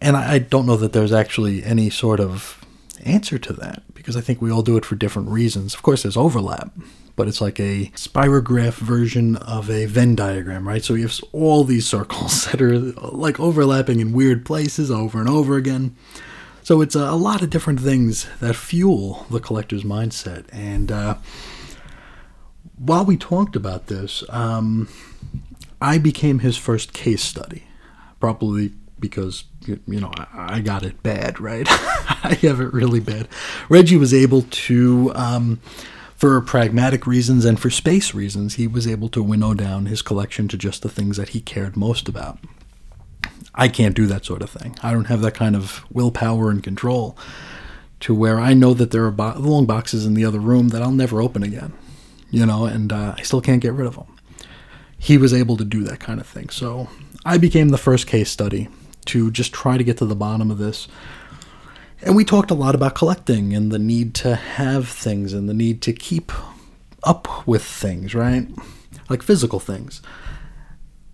And 0.00 0.16
I, 0.16 0.34
I 0.34 0.38
don't 0.38 0.66
know 0.66 0.76
that 0.76 0.92
there's 0.92 1.12
actually 1.12 1.62
any 1.62 1.90
sort 1.90 2.20
of 2.20 2.59
answer 3.00 3.38
to 3.38 3.52
that 3.54 3.82
because 3.94 4.16
I 4.16 4.20
think 4.20 4.40
we 4.40 4.50
all 4.50 4.62
do 4.62 4.76
it 4.76 4.84
for 4.84 4.94
different 4.94 5.28
reasons. 5.28 5.74
Of 5.74 5.82
course, 5.82 6.02
there's 6.02 6.16
overlap, 6.16 6.72
but 7.16 7.28
it's 7.28 7.40
like 7.40 7.60
a 7.60 7.90
spirograph 7.94 8.74
version 8.74 9.36
of 9.36 9.70
a 9.70 9.86
Venn 9.86 10.14
diagram, 10.14 10.66
right? 10.66 10.82
So 10.82 10.94
you 10.94 11.02
have 11.02 11.20
all 11.32 11.64
these 11.64 11.86
circles 11.86 12.44
that 12.50 12.60
are 12.62 12.78
like 12.78 13.38
overlapping 13.38 14.00
in 14.00 14.12
weird 14.12 14.44
places 14.44 14.90
over 14.90 15.20
and 15.20 15.28
over 15.28 15.56
again. 15.56 15.96
So 16.62 16.80
it's 16.80 16.94
a, 16.94 17.12
lot 17.12 17.42
of 17.42 17.50
different 17.50 17.80
things 17.80 18.26
that 18.40 18.54
fuel 18.54 19.26
the 19.30 19.40
collector's 19.40 19.82
mindset. 19.82 20.46
And 20.52 20.92
uh, 20.92 21.16
while 22.76 23.04
we 23.04 23.16
talked 23.16 23.56
about 23.56 23.86
this, 23.86 24.22
um, 24.28 24.88
I 25.80 25.98
became 25.98 26.40
his 26.40 26.56
first 26.56 26.92
case 26.92 27.22
study, 27.22 27.64
probably 28.20 28.72
because 29.00 29.44
you 29.64 30.00
know 30.00 30.12
I 30.32 30.60
got 30.60 30.82
it 30.82 31.02
bad, 31.02 31.40
right? 31.40 31.66
I 32.22 32.38
have 32.42 32.60
it 32.60 32.72
really 32.72 33.00
bad. 33.00 33.28
Reggie 33.68 33.96
was 33.96 34.12
able 34.12 34.42
to, 34.42 35.12
um, 35.14 35.60
for 36.16 36.40
pragmatic 36.40 37.06
reasons 37.06 37.44
and 37.44 37.58
for 37.58 37.70
space 37.70 38.14
reasons, 38.14 38.54
he 38.54 38.66
was 38.66 38.86
able 38.86 39.08
to 39.10 39.22
winnow 39.22 39.54
down 39.54 39.86
his 39.86 40.02
collection 40.02 40.46
to 40.48 40.58
just 40.58 40.82
the 40.82 40.88
things 40.88 41.16
that 41.16 41.30
he 41.30 41.40
cared 41.40 41.76
most 41.76 42.08
about. 42.08 42.38
I 43.54 43.68
can't 43.68 43.96
do 43.96 44.06
that 44.06 44.24
sort 44.24 44.42
of 44.42 44.50
thing. 44.50 44.76
I 44.82 44.92
don't 44.92 45.06
have 45.06 45.22
that 45.22 45.34
kind 45.34 45.56
of 45.56 45.84
willpower 45.90 46.50
and 46.50 46.62
control 46.62 47.16
to 48.00 48.14
where 48.14 48.38
I 48.38 48.54
know 48.54 48.74
that 48.74 48.90
there 48.90 49.04
are 49.04 49.10
bo- 49.10 49.34
long 49.38 49.66
boxes 49.66 50.06
in 50.06 50.14
the 50.14 50.24
other 50.24 50.38
room 50.38 50.68
that 50.68 50.82
I'll 50.82 50.92
never 50.92 51.20
open 51.20 51.42
again, 51.42 51.72
you 52.30 52.46
know, 52.46 52.64
and 52.64 52.92
uh, 52.92 53.14
I 53.18 53.22
still 53.22 53.40
can't 53.40 53.60
get 53.60 53.72
rid 53.72 53.86
of 53.86 53.96
them. 53.96 54.16
He 54.98 55.18
was 55.18 55.32
able 55.34 55.56
to 55.56 55.64
do 55.64 55.82
that 55.84 56.00
kind 56.00 56.20
of 56.20 56.26
thing. 56.26 56.50
So 56.50 56.88
I 57.24 57.38
became 57.38 57.70
the 57.70 57.78
first 57.78 58.06
case 58.06 58.30
study 58.30 58.68
to 59.06 59.30
just 59.30 59.52
try 59.52 59.76
to 59.76 59.84
get 59.84 59.98
to 59.98 60.04
the 60.04 60.14
bottom 60.14 60.50
of 60.50 60.58
this. 60.58 60.88
And 62.02 62.16
we 62.16 62.24
talked 62.24 62.50
a 62.50 62.54
lot 62.54 62.74
about 62.74 62.94
collecting 62.94 63.54
and 63.54 63.70
the 63.70 63.78
need 63.78 64.14
to 64.16 64.34
have 64.34 64.88
things 64.88 65.32
and 65.32 65.48
the 65.48 65.54
need 65.54 65.82
to 65.82 65.92
keep 65.92 66.32
up 67.02 67.46
with 67.46 67.62
things, 67.62 68.14
right? 68.14 68.48
Like 69.08 69.22
physical 69.22 69.60
things. 69.60 70.00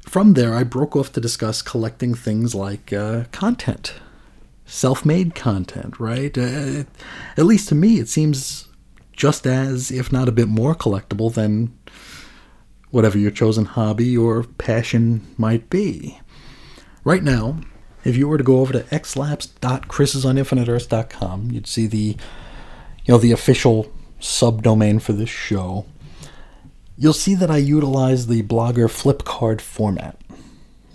From 0.06 0.34
there, 0.34 0.54
I 0.54 0.62
broke 0.62 0.94
off 0.94 1.12
to 1.12 1.20
discuss 1.20 1.62
collecting 1.62 2.14
things 2.14 2.54
like 2.54 2.92
uh, 2.92 3.24
content, 3.32 3.94
self 4.64 5.04
made 5.04 5.34
content, 5.34 5.98
right? 5.98 6.36
Uh, 6.38 6.84
at 7.36 7.44
least 7.44 7.68
to 7.70 7.74
me, 7.74 7.98
it 7.98 8.08
seems 8.08 8.68
just 9.12 9.46
as, 9.46 9.90
if 9.90 10.12
not 10.12 10.28
a 10.28 10.32
bit 10.32 10.46
more 10.46 10.74
collectible 10.74 11.34
than 11.34 11.76
whatever 12.90 13.18
your 13.18 13.32
chosen 13.32 13.64
hobby 13.64 14.16
or 14.16 14.44
passion 14.44 15.26
might 15.36 15.68
be. 15.68 16.20
Right 17.02 17.22
now, 17.22 17.60
if 18.06 18.16
you 18.16 18.26
were 18.28 18.38
to 18.38 18.44
go 18.44 18.60
over 18.60 18.72
to 18.72 18.84
xlapse.chrisisoninfiniteearth.com, 18.84 21.50
you'd 21.50 21.66
see 21.66 21.88
the 21.88 22.16
you 23.04 23.12
know 23.12 23.18
the 23.18 23.32
official 23.32 23.92
subdomain 24.20 25.02
for 25.02 25.12
this 25.12 25.28
show. 25.28 25.84
You'll 26.96 27.12
see 27.12 27.34
that 27.34 27.50
I 27.50 27.56
utilize 27.56 28.28
the 28.28 28.42
Blogger 28.42 28.88
Flipcard 28.88 29.60
format. 29.60 30.16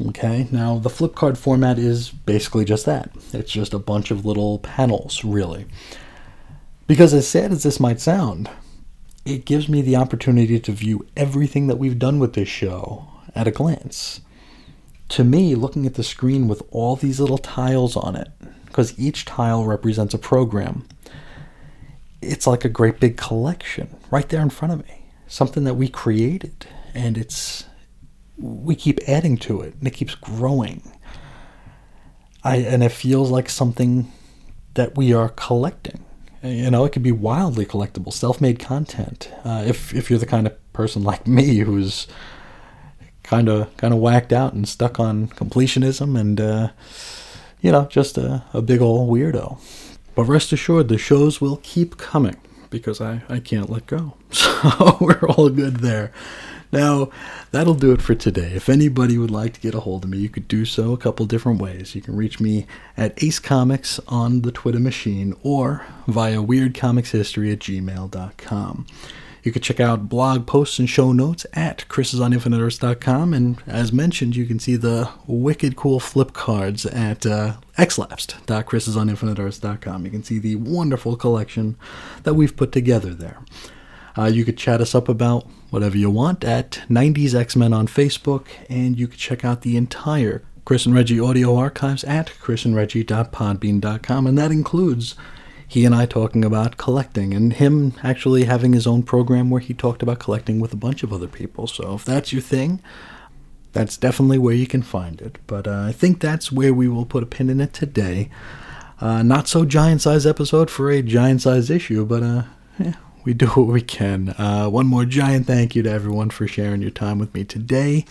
Okay, 0.07 0.47
now 0.51 0.79
the 0.79 0.89
Flipcard 0.89 1.37
format 1.37 1.77
is 1.77 2.09
basically 2.09 2.63
just 2.65 2.85
that. 2.85 3.11
It's 3.33 3.51
just 3.51 3.73
a 3.73 3.79
bunch 3.79 4.09
of 4.09 4.25
little 4.25 4.59
panels, 4.59 5.25
really. 5.25 5.65
Because 6.87 7.13
as 7.13 7.27
sad 7.27 7.51
as 7.51 7.63
this 7.63 7.79
might 7.79 7.99
sound, 7.99 8.49
it 9.25 9.45
gives 9.45 9.69
me 9.69 9.81
the 9.81 9.97
opportunity 9.97 10.59
to 10.59 10.71
view 10.71 11.05
everything 11.15 11.67
that 11.67 11.77
we've 11.77 11.99
done 11.99 12.17
with 12.19 12.33
this 12.33 12.49
show 12.49 13.05
at 13.35 13.47
a 13.47 13.51
glance 13.51 14.21
to 15.11 15.23
me, 15.23 15.55
looking 15.55 15.85
at 15.85 15.95
the 15.95 16.03
screen 16.03 16.47
with 16.47 16.63
all 16.71 16.95
these 16.95 17.19
little 17.19 17.37
tiles 17.37 17.95
on 17.95 18.15
it, 18.15 18.29
because 18.65 18.97
each 18.97 19.25
tile 19.25 19.65
represents 19.65 20.13
a 20.13 20.17
program, 20.17 20.87
it's 22.21 22.47
like 22.47 22.63
a 22.63 22.69
great 22.69 22.99
big 22.99 23.17
collection 23.17 23.95
right 24.09 24.27
there 24.29 24.41
in 24.41 24.49
front 24.49 24.73
of 24.73 24.87
me. 24.87 25.05
Something 25.27 25.65
that 25.65 25.73
we 25.75 25.87
created, 25.87 26.65
and 26.93 27.17
it's 27.17 27.65
we 28.37 28.75
keep 28.75 28.99
adding 29.07 29.37
to 29.37 29.61
it, 29.61 29.75
and 29.75 29.87
it 29.87 29.91
keeps 29.91 30.15
growing. 30.15 30.81
I 32.43 32.57
and 32.57 32.83
it 32.83 32.91
feels 32.91 33.31
like 33.31 33.49
something 33.49 34.11
that 34.73 34.95
we 34.95 35.13
are 35.13 35.29
collecting. 35.29 36.05
You 36.43 36.71
know, 36.71 36.85
it 36.85 36.91
could 36.91 37.03
be 37.03 37.11
wildly 37.11 37.65
collectible, 37.65 38.11
self-made 38.11 38.59
content. 38.59 39.29
Uh, 39.43 39.63
if 39.67 39.93
if 39.93 40.09
you're 40.09 40.19
the 40.19 40.25
kind 40.25 40.47
of 40.47 40.73
person 40.73 41.03
like 41.03 41.27
me 41.27 41.57
who's 41.59 42.07
kind 43.31 43.47
of 43.47 43.75
kind 43.77 43.93
of 43.93 43.99
whacked 44.01 44.33
out 44.33 44.51
and 44.51 44.67
stuck 44.67 44.99
on 44.99 45.29
completionism 45.29 46.19
and 46.19 46.41
uh, 46.41 46.67
you 47.61 47.71
know 47.71 47.85
just 47.85 48.17
a, 48.17 48.43
a 48.53 48.61
big 48.61 48.81
old 48.81 49.09
weirdo. 49.09 49.57
But 50.15 50.25
rest 50.25 50.51
assured, 50.51 50.89
the 50.89 50.97
shows 50.97 51.39
will 51.39 51.61
keep 51.63 51.97
coming 51.97 52.35
because 52.69 52.99
I, 52.99 53.21
I 53.29 53.39
can't 53.39 53.69
let 53.69 53.87
go. 53.87 54.13
So 54.61 54.97
we're 55.01 55.27
all 55.27 55.49
good 55.49 55.77
there. 55.77 56.11
Now, 56.71 57.09
that'll 57.49 57.73
do 57.73 57.91
it 57.93 58.01
for 58.01 58.13
today. 58.13 58.51
If 58.53 58.69
anybody 58.69 59.17
would 59.17 59.31
like 59.31 59.53
to 59.53 59.59
get 59.59 59.73
a 59.73 59.79
hold 59.79 60.03
of 60.03 60.11
me, 60.11 60.19
you 60.19 60.29
could 60.29 60.47
do 60.47 60.65
so 60.65 60.93
a 60.93 60.97
couple 60.97 61.25
different 61.25 61.59
ways. 61.59 61.95
You 61.95 62.01
can 62.01 62.15
reach 62.15 62.39
me 62.39 62.67
at 62.95 63.21
Ace 63.23 63.39
Comics 63.39 63.99
on 64.07 64.43
the 64.43 64.51
Twitter 64.51 64.79
machine 64.79 65.35
or 65.41 65.83
via 66.07 66.37
weirdcomicshistory 66.37 67.51
at 67.51 67.59
gmail.com. 67.59 68.85
You 69.43 69.51
can 69.51 69.61
check 69.61 69.79
out 69.79 70.09
blog 70.09 70.45
posts 70.45 70.77
and 70.79 70.89
show 70.89 71.11
notes 71.11 71.47
at 71.53 71.85
chrisisoninfiniteearths.com. 71.89 73.33
And 73.33 73.61
as 73.65 73.91
mentioned, 73.91 74.35
you 74.35 74.45
can 74.45 74.59
see 74.59 74.75
the 74.75 75.09
wicked 75.25 75.75
cool 75.75 75.99
flip 75.99 76.33
cards 76.33 76.85
at 76.85 77.25
uh, 77.25 77.55
xlapsed.chrisisoninfiniteearths.com. 77.77 80.05
You 80.05 80.11
can 80.11 80.23
see 80.23 80.37
the 80.37 80.57
wonderful 80.57 81.15
collection 81.15 81.75
that 82.23 82.35
we've 82.35 82.55
put 82.55 82.71
together 82.71 83.13
there. 83.13 83.39
Uh, 84.17 84.25
you 84.25 84.45
could 84.45 84.57
chat 84.57 84.81
us 84.81 84.93
up 84.93 85.09
about 85.09 85.47
whatever 85.69 85.97
you 85.97 86.09
want 86.09 86.43
at 86.43 86.81
90s 86.89 87.33
X-Men 87.33 87.71
on 87.73 87.87
Facebook, 87.87 88.47
and 88.69 88.99
you 88.99 89.07
could 89.07 89.19
check 89.19 89.45
out 89.45 89.61
the 89.61 89.77
entire 89.77 90.43
Chris 90.65 90.85
and 90.85 90.93
Reggie 90.93 91.19
audio 91.19 91.55
archives 91.55 92.03
at 92.03 92.27
chrisandreggie.podbean.com, 92.41 94.27
and 94.27 94.37
that 94.37 94.51
includes 94.51 95.15
he 95.71 95.85
and 95.85 95.95
I 95.95 96.05
talking 96.05 96.43
about 96.43 96.75
collecting, 96.75 97.33
and 97.33 97.53
him 97.53 97.93
actually 98.03 98.43
having 98.43 98.73
his 98.73 98.85
own 98.85 99.03
program 99.03 99.49
where 99.49 99.61
he 99.61 99.73
talked 99.73 100.03
about 100.03 100.19
collecting 100.19 100.59
with 100.59 100.73
a 100.73 100.75
bunch 100.75 101.01
of 101.01 101.13
other 101.13 101.29
people. 101.29 101.65
So 101.65 101.95
if 101.95 102.03
that's 102.03 102.33
your 102.33 102.41
thing, 102.41 102.81
that's 103.71 103.95
definitely 103.95 104.37
where 104.37 104.53
you 104.53 104.67
can 104.67 104.81
find 104.81 105.21
it. 105.21 105.37
But 105.47 105.69
uh, 105.69 105.85
I 105.87 105.93
think 105.93 106.19
that's 106.19 106.51
where 106.51 106.73
we 106.73 106.89
will 106.89 107.05
put 107.05 107.23
a 107.23 107.25
pin 107.25 107.49
in 107.49 107.61
it 107.61 107.71
today. 107.71 108.29
Uh, 108.99 109.23
not 109.23 109.47
so 109.47 109.63
giant 109.63 110.01
size 110.01 110.25
episode 110.25 110.69
for 110.69 110.91
a 110.91 111.01
giant 111.01 111.41
size 111.41 111.69
issue, 111.69 112.05
but 112.05 112.21
uh, 112.21 112.43
yeah, 112.77 112.95
we 113.23 113.33
do 113.33 113.47
what 113.47 113.67
we 113.67 113.81
can. 113.81 114.35
Uh, 114.37 114.67
one 114.67 114.87
more 114.87 115.05
giant 115.05 115.47
thank 115.47 115.73
you 115.73 115.83
to 115.83 115.89
everyone 115.89 116.31
for 116.31 116.49
sharing 116.49 116.81
your 116.81 116.91
time 116.91 117.17
with 117.17 117.33
me 117.33 117.45
today. 117.45 118.03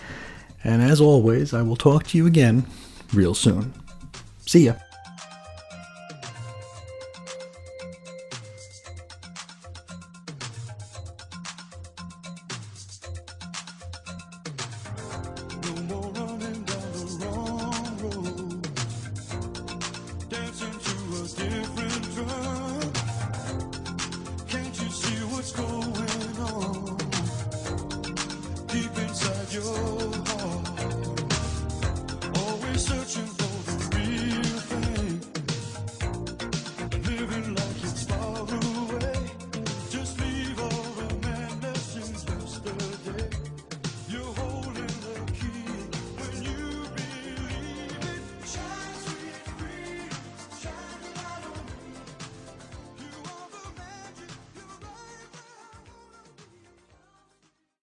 And 0.64 0.80
as 0.80 0.98
always, 0.98 1.52
I 1.52 1.60
will 1.60 1.76
talk 1.76 2.04
to 2.04 2.16
you 2.16 2.26
again 2.26 2.64
real 3.12 3.34
soon. 3.34 3.74
See 4.46 4.64
ya. 4.64 4.76